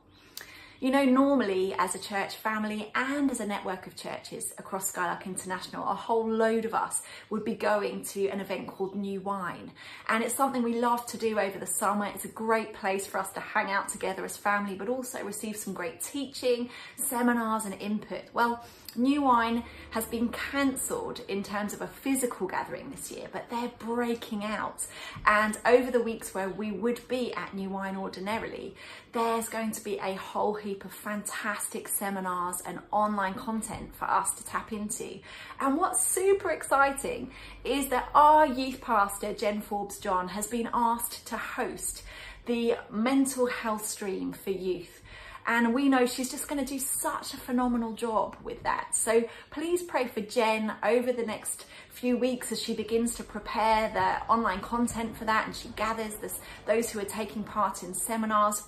You 0.81 0.91
know, 0.91 1.05
normally 1.05 1.73
as 1.77 1.95
a 1.95 1.99
church 1.99 2.35
family 2.35 2.91
and 2.93 3.31
as 3.31 3.39
a 3.39 3.47
network 3.47 3.87
of 3.87 3.95
churches 3.95 4.53
across 4.57 4.89
Skylark 4.89 5.25
International, 5.25 5.89
a 5.89 5.95
whole 5.95 6.29
load 6.29 6.65
of 6.65 6.73
us 6.73 7.01
would 7.29 7.45
be 7.45 7.55
going 7.55 8.03
to 8.05 8.27
an 8.27 8.41
event 8.41 8.67
called 8.67 8.93
New 8.93 9.21
Wine. 9.21 9.71
And 10.09 10.21
it's 10.21 10.35
something 10.35 10.63
we 10.63 10.77
love 10.77 11.05
to 11.07 11.17
do 11.17 11.39
over 11.39 11.57
the 11.57 11.65
summer. 11.65 12.07
It's 12.07 12.25
a 12.25 12.29
great 12.29 12.73
place 12.73 13.07
for 13.07 13.19
us 13.19 13.31
to 13.31 13.39
hang 13.39 13.71
out 13.71 13.87
together 13.87 14.25
as 14.25 14.35
family, 14.35 14.75
but 14.75 14.89
also 14.89 15.23
receive 15.23 15.55
some 15.55 15.73
great 15.73 16.01
teaching, 16.01 16.69
seminars 16.97 17.63
and 17.63 17.73
input. 17.75 18.23
Well, 18.33 18.65
New 18.95 19.21
Wine 19.21 19.63
has 19.91 20.05
been 20.05 20.29
cancelled 20.29 21.21
in 21.27 21.43
terms 21.43 21.73
of 21.73 21.81
a 21.81 21.87
physical 21.87 22.47
gathering 22.47 22.91
this 22.91 23.11
year, 23.11 23.27
but 23.31 23.49
they're 23.49 23.71
breaking 23.79 24.43
out. 24.43 24.85
And 25.25 25.57
over 25.65 25.91
the 25.91 26.01
weeks 26.01 26.33
where 26.33 26.49
we 26.49 26.71
would 26.71 27.07
be 27.07 27.33
at 27.33 27.53
New 27.53 27.69
Wine 27.69 27.97
ordinarily, 27.97 28.75
there's 29.11 29.49
going 29.49 29.71
to 29.71 29.83
be 29.83 29.97
a 29.99 30.15
whole 30.15 30.53
heap 30.55 30.85
of 30.85 30.91
fantastic 30.91 31.87
seminars 31.87 32.61
and 32.65 32.79
online 32.91 33.33
content 33.33 33.95
for 33.95 34.05
us 34.05 34.33
to 34.35 34.45
tap 34.45 34.71
into. 34.71 35.19
And 35.59 35.77
what's 35.77 36.05
super 36.05 36.51
exciting 36.51 37.31
is 37.63 37.87
that 37.89 38.09
our 38.13 38.45
youth 38.45 38.81
pastor, 38.81 39.33
Jen 39.33 39.61
Forbes 39.61 39.99
John, 39.99 40.29
has 40.29 40.47
been 40.47 40.69
asked 40.73 41.25
to 41.27 41.37
host 41.37 42.03
the 42.45 42.75
mental 42.91 43.47
health 43.47 43.85
stream 43.85 44.31
for 44.31 44.51
youth. 44.51 45.01
And 45.47 45.73
we 45.73 45.89
know 45.89 46.05
she's 46.05 46.31
just 46.31 46.47
going 46.47 46.63
to 46.63 46.65
do 46.65 46.79
such 46.79 47.33
a 47.33 47.37
phenomenal 47.37 47.93
job 47.93 48.35
with 48.43 48.63
that. 48.63 48.95
So 48.95 49.23
please 49.51 49.83
pray 49.83 50.07
for 50.07 50.21
Jen 50.21 50.73
over 50.83 51.11
the 51.11 51.25
next 51.25 51.65
few 51.89 52.17
weeks 52.17 52.51
as 52.51 52.61
she 52.61 52.73
begins 52.73 53.15
to 53.15 53.23
prepare 53.23 53.89
the 53.89 54.31
online 54.31 54.59
content 54.59 55.15
for 55.15 55.25
that 55.25 55.45
and 55.45 55.55
she 55.55 55.69
gathers 55.69 56.15
this, 56.15 56.39
those 56.65 56.89
who 56.89 56.99
are 56.99 57.05
taking 57.05 57.43
part 57.43 57.83
in 57.83 57.93
seminars 57.93 58.63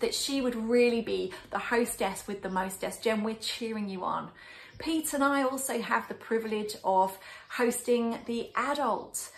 that 0.00 0.14
she 0.14 0.40
would 0.40 0.54
really 0.54 1.00
be 1.00 1.32
the 1.50 1.58
hostess 1.58 2.26
with 2.26 2.42
the 2.42 2.50
mostess. 2.50 2.98
Jen, 2.98 3.22
we're 3.22 3.34
cheering 3.36 3.88
you 3.88 4.04
on. 4.04 4.30
Pete 4.78 5.14
and 5.14 5.22
I 5.22 5.42
also 5.42 5.80
have 5.80 6.08
the 6.08 6.14
privilege 6.14 6.76
of 6.82 7.16
hosting 7.48 8.18
the 8.26 8.50
adult 8.56 9.30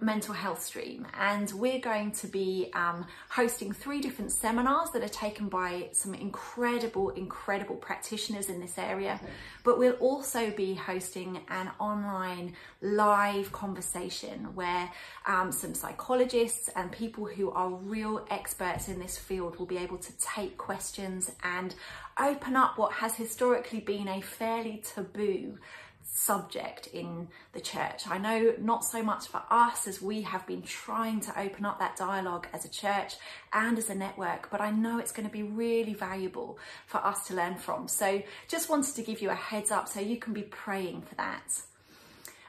mental 0.00 0.34
health 0.34 0.62
stream. 0.62 1.06
And 1.18 1.50
we're 1.52 1.80
going 1.80 2.12
to 2.12 2.26
be 2.26 2.70
um, 2.74 3.06
hosting 3.30 3.72
three 3.72 4.00
different 4.00 4.32
seminars 4.32 4.90
that 4.90 5.02
are 5.02 5.08
taken 5.08 5.48
by 5.48 5.88
some 5.92 6.14
incredible 6.14 7.10
incredible 7.10 7.76
practitioners 7.76 8.48
in 8.48 8.60
this 8.60 8.78
area. 8.78 9.20
But 9.62 9.78
we'll 9.78 9.94
also 9.94 10.50
be 10.50 10.74
hosting 10.74 11.40
an 11.48 11.70
online 11.78 12.54
live 12.80 13.52
conversation 13.52 14.54
where 14.54 14.90
um, 15.26 15.52
some 15.52 15.74
psychologists 15.74 16.68
and 16.76 16.92
people 16.92 17.24
who 17.24 17.50
are 17.50 17.70
real 17.70 18.26
experts 18.30 18.88
in 18.88 18.98
this 18.98 19.16
field 19.16 19.58
will 19.58 19.66
be 19.66 19.78
able 19.78 19.98
to 19.98 20.12
take 20.18 20.58
questions 20.58 21.32
and 21.42 21.74
open 22.18 22.56
up 22.56 22.78
what 22.78 22.92
has 22.92 23.14
historically 23.14 23.80
been 23.80 24.08
a 24.08 24.20
fairly 24.20 24.82
taboo 24.84 25.58
subject 26.04 26.86
in 26.88 27.28
the 27.52 27.60
church. 27.60 28.06
I 28.08 28.18
know 28.18 28.54
not 28.58 28.84
so 28.84 29.02
much 29.02 29.26
for 29.26 29.42
us 29.50 29.86
as 29.86 30.00
we 30.00 30.22
have 30.22 30.46
been 30.46 30.62
trying 30.62 31.20
to 31.22 31.40
open 31.40 31.64
up 31.64 31.78
that 31.78 31.96
dialogue 31.96 32.46
as 32.52 32.64
a 32.64 32.68
church 32.68 33.14
and 33.52 33.78
as 33.78 33.90
a 33.90 33.94
network, 33.94 34.50
but 34.50 34.60
I 34.60 34.70
know 34.70 34.98
it's 34.98 35.12
going 35.12 35.26
to 35.26 35.32
be 35.32 35.42
really 35.42 35.94
valuable 35.94 36.58
for 36.86 36.98
us 36.98 37.26
to 37.28 37.34
learn 37.34 37.56
from. 37.56 37.88
So 37.88 38.22
just 38.48 38.68
wanted 38.68 38.94
to 38.96 39.02
give 39.02 39.22
you 39.22 39.30
a 39.30 39.34
heads 39.34 39.70
up 39.70 39.88
so 39.88 40.00
you 40.00 40.18
can 40.18 40.32
be 40.32 40.42
praying 40.42 41.02
for 41.02 41.14
that. 41.16 41.62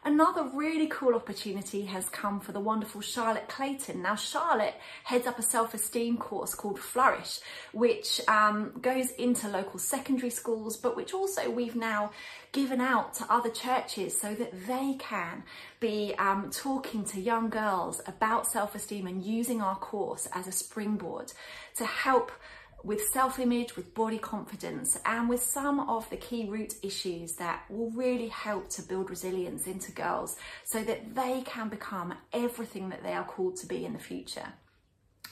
Another 0.05 0.43
really 0.43 0.85
cool 0.85 1.15
opportunity 1.15 1.85
has 1.85 2.09
come 2.09 2.39
for 2.39 2.51
the 2.51 2.59
wonderful 2.59 3.01
Charlotte 3.01 3.47
Clayton. 3.49 4.03
Now, 4.03 4.13
Charlotte 4.13 4.75
heads 5.03 5.25
up 5.25 5.39
a 5.39 5.41
self-esteem 5.41 6.17
course 6.17 6.53
called 6.53 6.77
Flourish, 6.79 7.39
which 7.73 8.21
um, 8.27 8.71
goes 8.83 9.09
into 9.09 9.47
local 9.47 9.79
secondary 9.79 10.29
schools, 10.29 10.77
but 10.77 10.95
which 10.95 11.11
also 11.11 11.49
we've 11.49 11.75
now 11.75 12.11
given 12.51 12.81
out 12.81 13.15
to 13.15 13.25
other 13.31 13.49
churches 13.49 14.15
so 14.15 14.35
that 14.35 14.67
they 14.67 14.95
can 14.99 15.41
be 15.79 16.13
um, 16.19 16.51
talking 16.51 17.03
to 17.05 17.19
young 17.19 17.49
girls 17.49 17.99
about 18.05 18.45
self-esteem 18.45 19.07
and 19.07 19.23
using 19.23 19.59
our 19.59 19.75
course 19.75 20.27
as 20.33 20.45
a 20.45 20.51
springboard 20.51 21.33
to 21.77 21.85
help 21.85 22.31
with 22.85 23.01
self 23.07 23.39
image, 23.39 23.75
with 23.75 23.93
body 23.93 24.19
confidence, 24.19 24.97
and 25.05 25.27
with 25.27 25.41
some 25.41 25.79
of 25.89 26.09
the 26.09 26.17
key 26.17 26.47
root 26.47 26.75
issues 26.83 27.33
that 27.33 27.63
will 27.69 27.89
really 27.91 28.27
help 28.27 28.69
to 28.69 28.83
build 28.83 29.09
resilience 29.09 29.65
into 29.65 29.91
girls 29.91 30.37
so 30.63 30.83
that 30.83 31.15
they 31.15 31.41
can 31.45 31.67
become 31.67 32.13
everything 32.31 32.89
that 32.89 33.03
they 33.03 33.13
are 33.13 33.25
called 33.25 33.57
to 33.57 33.65
be 33.65 33.85
in 33.85 33.93
the 33.93 33.99
future. 33.99 34.53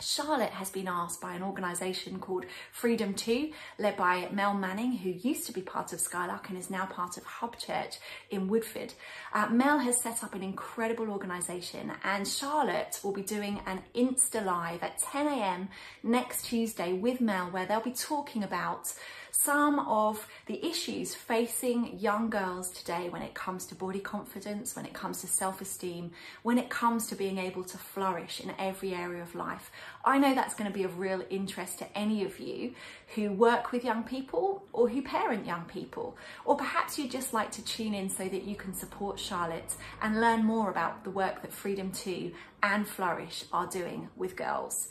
Charlotte 0.01 0.51
has 0.51 0.69
been 0.69 0.88
asked 0.88 1.21
by 1.21 1.34
an 1.34 1.43
organisation 1.43 2.19
called 2.19 2.45
Freedom 2.71 3.13
2, 3.13 3.51
led 3.79 3.95
by 3.95 4.27
Mel 4.32 4.53
Manning, 4.53 4.93
who 4.97 5.10
used 5.10 5.45
to 5.47 5.53
be 5.53 5.62
part 5.62 5.93
of 5.93 5.99
Skylark 5.99 6.49
and 6.49 6.58
is 6.58 6.69
now 6.69 6.86
part 6.86 7.17
of 7.17 7.23
Hub 7.23 7.58
Church 7.58 7.99
in 8.29 8.47
Woodford. 8.47 8.93
Uh, 9.34 9.47
Mel 9.49 9.79
has 9.79 10.01
set 10.01 10.23
up 10.23 10.36
an 10.36 10.43
incredible 10.43 11.10
organisation, 11.10 11.91
and 12.03 12.27
Charlotte 12.27 12.99
will 13.03 13.13
be 13.13 13.21
doing 13.21 13.62
an 13.65 13.82
Insta 13.95 14.43
Live 14.43 14.84
at 14.84 14.99
10 14.99 15.27
a.m. 15.27 15.69
next 16.03 16.45
Tuesday 16.45 16.93
with 16.93 17.21
Mel, 17.21 17.47
where 17.47 17.65
they'll 17.65 17.79
be 17.79 17.91
talking 17.91 18.43
about 18.43 18.93
some 19.36 19.80
of 19.80 20.28
the 20.46 20.63
issues 20.63 21.15
facing 21.15 21.98
young 21.98 22.30
girls 22.30 22.69
today 22.69 23.10
when 23.10 23.24
it 23.24 23.34
comes 23.34 23.65
to 23.65 23.74
body 23.74 24.00
confidence, 24.00 24.76
when 24.76 24.86
it 24.86 24.93
comes 24.93 25.22
to 25.22 25.28
self 25.28 25.60
esteem, 25.60 26.12
when 26.43 26.60
it 26.60 26.69
comes 26.69 27.08
to 27.08 27.15
being 27.15 27.39
able 27.39 27.63
to 27.63 27.78
flourish 27.78 28.39
in 28.39 28.54
every 28.60 28.93
area 28.93 29.24
of 29.24 29.34
life. 29.34 29.72
I 30.06 30.19
know 30.19 30.36
that's 30.36 30.54
going 30.54 30.72
to 30.72 30.74
be 30.74 30.84
of 30.84 31.00
real 31.00 31.24
interest 31.32 31.80
to 31.80 31.98
any 31.98 32.24
of 32.24 32.39
you 32.39 32.76
who 33.15 33.32
work 33.32 33.72
with 33.72 33.84
young 33.84 34.04
people 34.04 34.63
or 34.72 34.88
who 34.88 35.02
parent 35.02 35.48
young 35.48 35.65
people, 35.65 36.15
or 36.46 36.56
perhaps 36.56 37.00
you'd 37.00 37.10
just 37.10 37.34
like 37.34 37.52
to 37.54 37.65
tune 37.65 37.96
in 37.96 38.10
so 38.10 38.30
that 38.30 38.43
you 38.43 38.56
can 38.56 38.76
support 38.76 39.19
Charlotte 39.19 39.76
and 40.04 40.22
learn 40.22 40.46
more 40.46 40.69
about 40.69 41.04
the 41.04 41.10
work 41.10 41.41
that 41.41 41.52
Freedom 41.52 41.91
2 41.91 42.32
and 42.62 42.88
Flourish 42.88 43.46
are 43.52 43.65
doing 43.65 44.10
with 44.15 44.36
girls. 44.36 44.89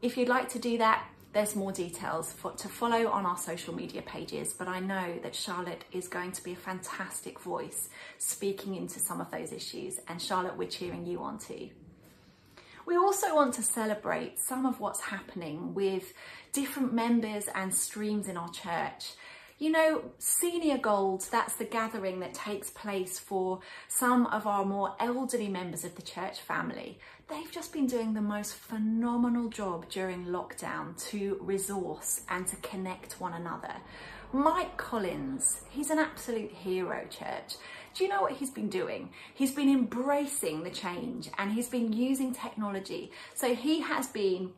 If 0.00 0.16
you'd 0.16 0.30
like 0.30 0.48
to 0.50 0.58
do 0.58 0.78
that, 0.78 1.04
there's 1.32 1.54
more 1.54 1.70
details 1.70 2.32
for, 2.32 2.52
to 2.52 2.68
follow 2.68 3.08
on 3.08 3.24
our 3.24 3.36
social 3.36 3.74
media 3.74 4.02
pages, 4.02 4.52
but 4.52 4.66
I 4.66 4.80
know 4.80 5.18
that 5.22 5.34
Charlotte 5.34 5.84
is 5.92 6.08
going 6.08 6.32
to 6.32 6.42
be 6.42 6.52
a 6.52 6.56
fantastic 6.56 7.38
voice 7.38 7.88
speaking 8.18 8.74
into 8.74 8.98
some 8.98 9.20
of 9.20 9.30
those 9.30 9.52
issues, 9.52 10.00
and 10.08 10.20
Charlotte, 10.20 10.56
we're 10.56 10.68
cheering 10.68 11.06
you 11.06 11.20
on 11.20 11.38
too. 11.38 11.70
We 12.84 12.96
also 12.96 13.34
want 13.36 13.54
to 13.54 13.62
celebrate 13.62 14.40
some 14.40 14.66
of 14.66 14.80
what's 14.80 15.00
happening 15.00 15.74
with 15.74 16.12
different 16.52 16.92
members 16.92 17.46
and 17.54 17.72
streams 17.72 18.26
in 18.26 18.36
our 18.36 18.50
church. 18.50 19.12
You 19.60 19.70
know, 19.70 20.04
Senior 20.16 20.78
Gold, 20.78 21.26
that's 21.30 21.56
the 21.56 21.66
gathering 21.66 22.20
that 22.20 22.32
takes 22.32 22.70
place 22.70 23.18
for 23.18 23.60
some 23.88 24.24
of 24.28 24.46
our 24.46 24.64
more 24.64 24.96
elderly 24.98 25.48
members 25.48 25.84
of 25.84 25.96
the 25.96 26.02
church 26.02 26.40
family. 26.40 26.98
They've 27.28 27.52
just 27.52 27.70
been 27.70 27.86
doing 27.86 28.14
the 28.14 28.22
most 28.22 28.54
phenomenal 28.54 29.50
job 29.50 29.90
during 29.90 30.24
lockdown 30.24 30.96
to 31.10 31.36
resource 31.42 32.22
and 32.30 32.46
to 32.46 32.56
connect 32.56 33.20
one 33.20 33.34
another. 33.34 33.74
Mike 34.32 34.78
Collins, 34.78 35.60
he's 35.68 35.90
an 35.90 35.98
absolute 35.98 36.52
hero, 36.52 37.04
church. 37.10 37.56
Do 37.92 38.04
you 38.04 38.08
know 38.08 38.22
what 38.22 38.32
he's 38.32 38.50
been 38.50 38.70
doing? 38.70 39.10
He's 39.34 39.52
been 39.52 39.68
embracing 39.68 40.62
the 40.62 40.70
change 40.70 41.28
and 41.36 41.52
he's 41.52 41.68
been 41.68 41.92
using 41.92 42.32
technology. 42.32 43.10
So 43.34 43.54
he 43.54 43.80
has 43.80 44.06
been 44.06 44.52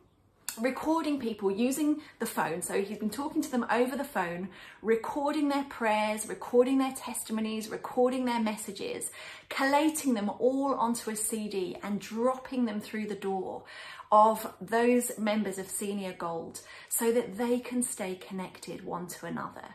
recording 0.59 1.19
people 1.19 1.51
using 1.51 2.01
the 2.19 2.27
phone. 2.27 2.63
So 2.63 2.83
he's 2.83 2.99
been 2.99 3.11
talking 3.11 3.43
to 3.43 3.51
them 3.51 3.67
over 3.71 3.97
the 3.97 4.05
phone, 4.05 4.49
recording 4.81 5.49
their 5.49 5.65
prayers, 5.65 6.27
recording 6.29 6.79
their 6.79 6.93
testimonies, 6.93 7.69
recording 7.69 8.25
their 8.25 8.41
messages, 8.41 9.11
collating 9.49 10.15
them 10.15 10.31
all 10.39 10.75
onto 10.75 11.11
a 11.11 11.17
CD 11.17 11.77
and 11.83 12.01
dropping 12.01 12.65
them 12.65 12.81
through 12.81 13.07
the 13.07 13.15
door 13.15 13.65
of 14.11 14.53
those 14.61 15.19
members 15.19 15.59
of 15.59 15.69
Senior 15.69 16.13
Gold 16.13 16.61
so 16.89 17.13
that 17.13 17.39
they 17.39 17.59
can 17.59 17.83
stay 17.83 18.15
connected 18.15 18.85
one 18.85 19.07
to 19.07 19.27
another. 19.27 19.75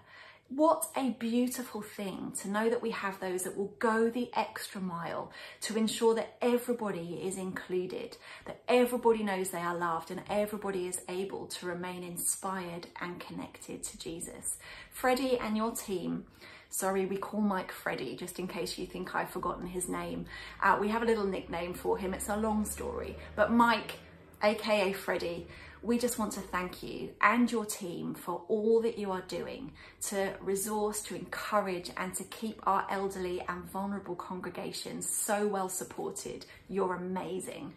What 0.50 0.86
a 0.96 1.10
beautiful 1.10 1.82
thing 1.82 2.32
to 2.42 2.48
know 2.48 2.70
that 2.70 2.82
we 2.82 2.92
have 2.92 3.20
those 3.20 3.44
that 3.44 3.58
will 3.58 3.74
go 3.80 4.10
the 4.10 4.30
extra 4.34 4.80
mile 4.80 5.30
to 5.62 5.76
ensure 5.76 6.16
that 6.16 6.38
everybody 6.42 7.20
is 7.22 7.38
included, 7.38 8.16
that 8.46 8.62
everybody 8.66 9.24
knows 9.24 9.50
they 9.50 9.60
are 9.60 9.76
loved, 9.76 10.10
and 10.10 10.22
everybody 10.30 10.88
is 10.88 11.02
able 11.10 11.48
to 11.48 11.66
remain 11.66 12.02
inspired 12.02 12.88
and 13.02 13.20
connected 13.20 13.84
to 13.84 14.00
Jesus. 14.00 14.58
Freddie 14.90 15.38
and 15.38 15.58
your 15.58 15.72
team. 15.72 16.24
Sorry, 16.70 17.06
we 17.06 17.18
call 17.18 17.42
Mike 17.42 17.74
Freddie, 17.74 18.16
just 18.16 18.40
in 18.40 18.48
case 18.48 18.78
you 18.78 18.86
think 18.86 19.16
I've 19.16 19.30
forgotten 19.30 19.68
his 19.68 19.90
name. 19.90 20.28
Uh, 20.64 20.78
we 20.80 20.88
have 20.88 21.04
a 21.04 21.06
little 21.06 21.26
nickname 21.26 21.74
for 21.74 21.98
him. 21.98 22.14
It's 22.14 22.30
a 22.30 22.38
long 22.38 22.64
story. 22.64 23.18
But 23.36 23.52
Mike, 23.52 23.96
aka 24.42 24.94
Freddie, 24.94 25.48
we 25.82 25.98
just 25.98 26.18
want 26.18 26.34
to 26.34 26.40
thank 26.40 26.84
you 26.84 27.10
and 27.22 27.52
your 27.52 27.66
team 27.66 28.14
for 28.14 28.44
all 28.48 28.82
that 28.82 28.98
you 28.98 29.12
are 29.12 29.22
doing 29.22 29.72
to 30.02 30.34
resource, 30.42 31.02
to 31.04 31.16
encourage, 31.16 31.92
and 31.98 32.14
to 32.16 32.24
keep 32.26 32.60
our 32.66 32.86
elderly 32.90 33.42
and 33.48 33.64
vulnerable 33.66 34.16
congregations 34.16 35.10
so 35.10 35.48
well 35.48 35.70
supported. 35.70 36.46
You're 36.70 36.96
amazing. 36.96 37.74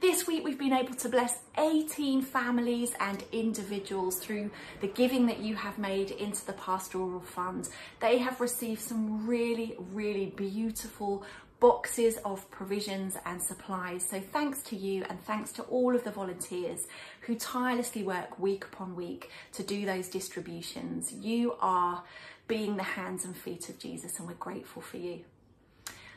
This 0.00 0.26
week, 0.26 0.44
we've 0.44 0.58
been 0.58 0.72
able 0.72 0.94
to 0.94 1.10
bless 1.10 1.40
18 1.58 2.22
families 2.22 2.94
and 3.00 3.22
individuals 3.32 4.16
through 4.16 4.50
the 4.80 4.86
giving 4.86 5.26
that 5.26 5.40
you 5.40 5.56
have 5.56 5.76
made 5.76 6.10
into 6.12 6.46
the 6.46 6.54
pastoral 6.54 7.20
fund. 7.20 7.68
They 8.00 8.16
have 8.16 8.40
received 8.40 8.80
some 8.80 9.26
really, 9.26 9.76
really 9.92 10.32
beautiful 10.34 11.22
boxes 11.60 12.16
of 12.24 12.50
provisions 12.50 13.16
and 13.26 13.42
supplies. 13.42 14.08
So 14.08 14.18
thanks 14.18 14.62
to 14.64 14.76
you 14.76 15.04
and 15.08 15.20
thanks 15.20 15.52
to 15.52 15.62
all 15.64 15.94
of 15.94 16.04
the 16.04 16.10
volunteers 16.10 16.86
who 17.22 17.34
tirelessly 17.34 18.02
work 18.02 18.38
week 18.38 18.64
upon 18.64 18.96
week 18.96 19.30
to 19.52 19.62
do 19.62 19.84
those 19.84 20.08
distributions. 20.08 21.12
You 21.12 21.56
are 21.60 22.02
being 22.48 22.76
the 22.76 22.82
hands 22.82 23.24
and 23.24 23.36
feet 23.36 23.68
of 23.68 23.78
Jesus 23.78 24.18
and 24.18 24.26
we're 24.26 24.34
grateful 24.34 24.82
for 24.82 24.96
you. 24.96 25.20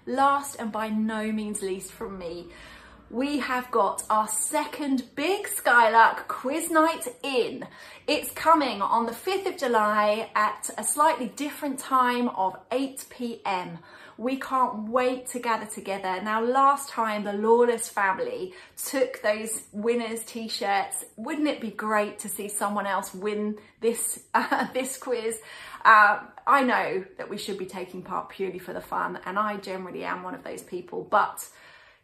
Last 0.06 0.56
and 0.56 0.72
by 0.72 0.90
no 0.90 1.32
means 1.32 1.62
least 1.62 1.92
from 1.92 2.18
me, 2.18 2.48
we 3.10 3.40
have 3.40 3.70
got 3.70 4.04
our 4.10 4.28
second 4.28 5.04
big 5.16 5.48
Skylark 5.48 6.28
quiz 6.28 6.72
night 6.72 7.08
in. 7.22 7.68
It's 8.08 8.32
coming 8.32 8.82
on 8.82 9.06
the 9.06 9.12
5th 9.12 9.46
of 9.46 9.58
July 9.58 10.32
at 10.36 10.70
a 10.78 10.84
slightly 10.84 11.28
different 11.28 11.78
time 11.80 12.30
of 12.30 12.58
8 12.72 13.06
p.m. 13.10 13.80
We 14.18 14.38
can't 14.38 14.90
wait 14.90 15.28
to 15.28 15.40
gather 15.40 15.66
together. 15.66 16.22
Now, 16.22 16.44
last 16.44 16.90
time 16.90 17.24
the 17.24 17.34
Lawless 17.34 17.90
family 17.90 18.54
took 18.78 19.22
those 19.22 19.64
winners 19.72 20.24
t-shirts. 20.24 21.06
Wouldn't 21.16 21.48
it 21.48 21.62
be 21.62 21.72
great 21.72 22.20
to 22.20 22.30
see 22.30 22.50
someone 22.50 22.86
else 22.86 23.14
win 23.14 23.58
this, 23.82 24.24
uh, 24.34 24.68
this 24.74 24.98
quiz? 24.98 25.40
Uh, 25.84 26.20
I 26.48 26.64
know 26.64 27.06
that 27.18 27.30
we 27.30 27.38
should 27.38 27.58
be 27.58 27.66
taking 27.66 28.02
part 28.02 28.30
purely 28.30 28.60
for 28.60 28.74
the 28.74 28.82
fun 28.82 29.20
and 29.26 29.38
I 29.38 29.58
generally 29.58 30.04
am 30.04 30.24
one 30.24 30.34
of 30.34 30.44
those 30.44 30.62
people, 30.62 31.08
but 31.10 31.48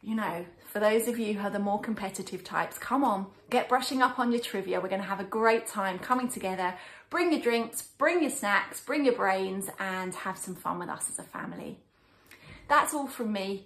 you 0.02 0.16
know, 0.16 0.46
for 0.66 0.80
those 0.80 1.08
of 1.08 1.20
you 1.20 1.34
who 1.34 1.48
are 1.48 1.50
the 1.50 1.60
more 1.60 1.80
competitive 1.80 2.44
types, 2.44 2.78
come 2.78 3.04
on, 3.04 3.28
get 3.50 3.68
brushing 3.68 4.02
up 4.02 4.18
on 4.18 4.32
your 4.32 4.40
trivia. 4.40 4.80
We're 4.80 4.88
going 4.88 5.02
to 5.02 5.08
have 5.08 5.20
a 5.20 5.26
great 5.26 5.68
time 5.68 6.00
coming 6.00 6.30
together. 6.30 6.76
Bring 7.10 7.32
your 7.34 7.42
drinks, 7.42 7.82
bring 7.82 8.22
your 8.22 8.32
snacks, 8.32 8.80
bring 8.80 9.04
your 9.04 9.16
brains, 9.16 9.70
and 9.80 10.14
have 10.16 10.38
some 10.38 10.56
fun 10.56 10.80
with 10.80 10.90
us 10.90 11.10
as 11.10 11.20
a 11.20 11.24
family. 11.24 11.80
That's 12.70 12.94
all 12.94 13.08
from 13.08 13.34
me. 13.34 13.66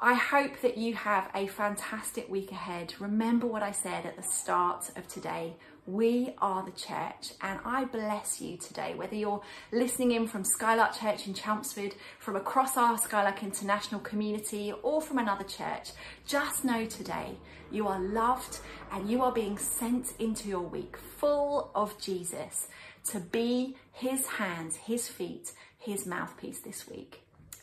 I 0.00 0.14
hope 0.14 0.60
that 0.62 0.76
you 0.76 0.94
have 0.94 1.30
a 1.36 1.46
fantastic 1.46 2.28
week 2.28 2.50
ahead. 2.50 2.94
Remember 2.98 3.46
what 3.46 3.62
I 3.62 3.70
said 3.70 4.04
at 4.04 4.16
the 4.16 4.24
start 4.24 4.90
of 4.96 5.06
today. 5.06 5.54
We 5.86 6.34
are 6.38 6.64
the 6.64 6.72
church, 6.72 7.34
and 7.40 7.60
I 7.64 7.84
bless 7.84 8.40
you 8.40 8.56
today, 8.56 8.94
whether 8.94 9.14
you're 9.14 9.40
listening 9.70 10.10
in 10.12 10.26
from 10.26 10.42
Skylark 10.42 10.98
Church 10.98 11.28
in 11.28 11.34
Chelmsford, 11.34 11.94
from 12.18 12.34
across 12.34 12.76
our 12.76 12.98
Skylark 12.98 13.44
International 13.44 14.00
community, 14.00 14.74
or 14.82 15.00
from 15.00 15.18
another 15.18 15.44
church. 15.44 15.90
Just 16.26 16.64
know 16.64 16.86
today 16.86 17.36
you 17.70 17.86
are 17.86 18.00
loved 18.00 18.58
and 18.90 19.08
you 19.08 19.22
are 19.22 19.32
being 19.32 19.58
sent 19.58 20.14
into 20.18 20.48
your 20.48 20.60
week 20.60 20.96
full 20.96 21.70
of 21.72 21.96
Jesus 22.00 22.66
to 23.04 23.20
be 23.20 23.76
his 23.92 24.26
hands, 24.26 24.74
his 24.74 25.06
feet, 25.06 25.52
his 25.78 26.04
mouthpiece 26.04 26.58
this 26.58 26.88
week. 26.88 27.22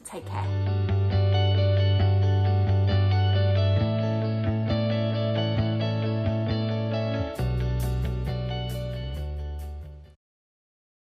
Take 0.09 0.25
care. 0.25 0.96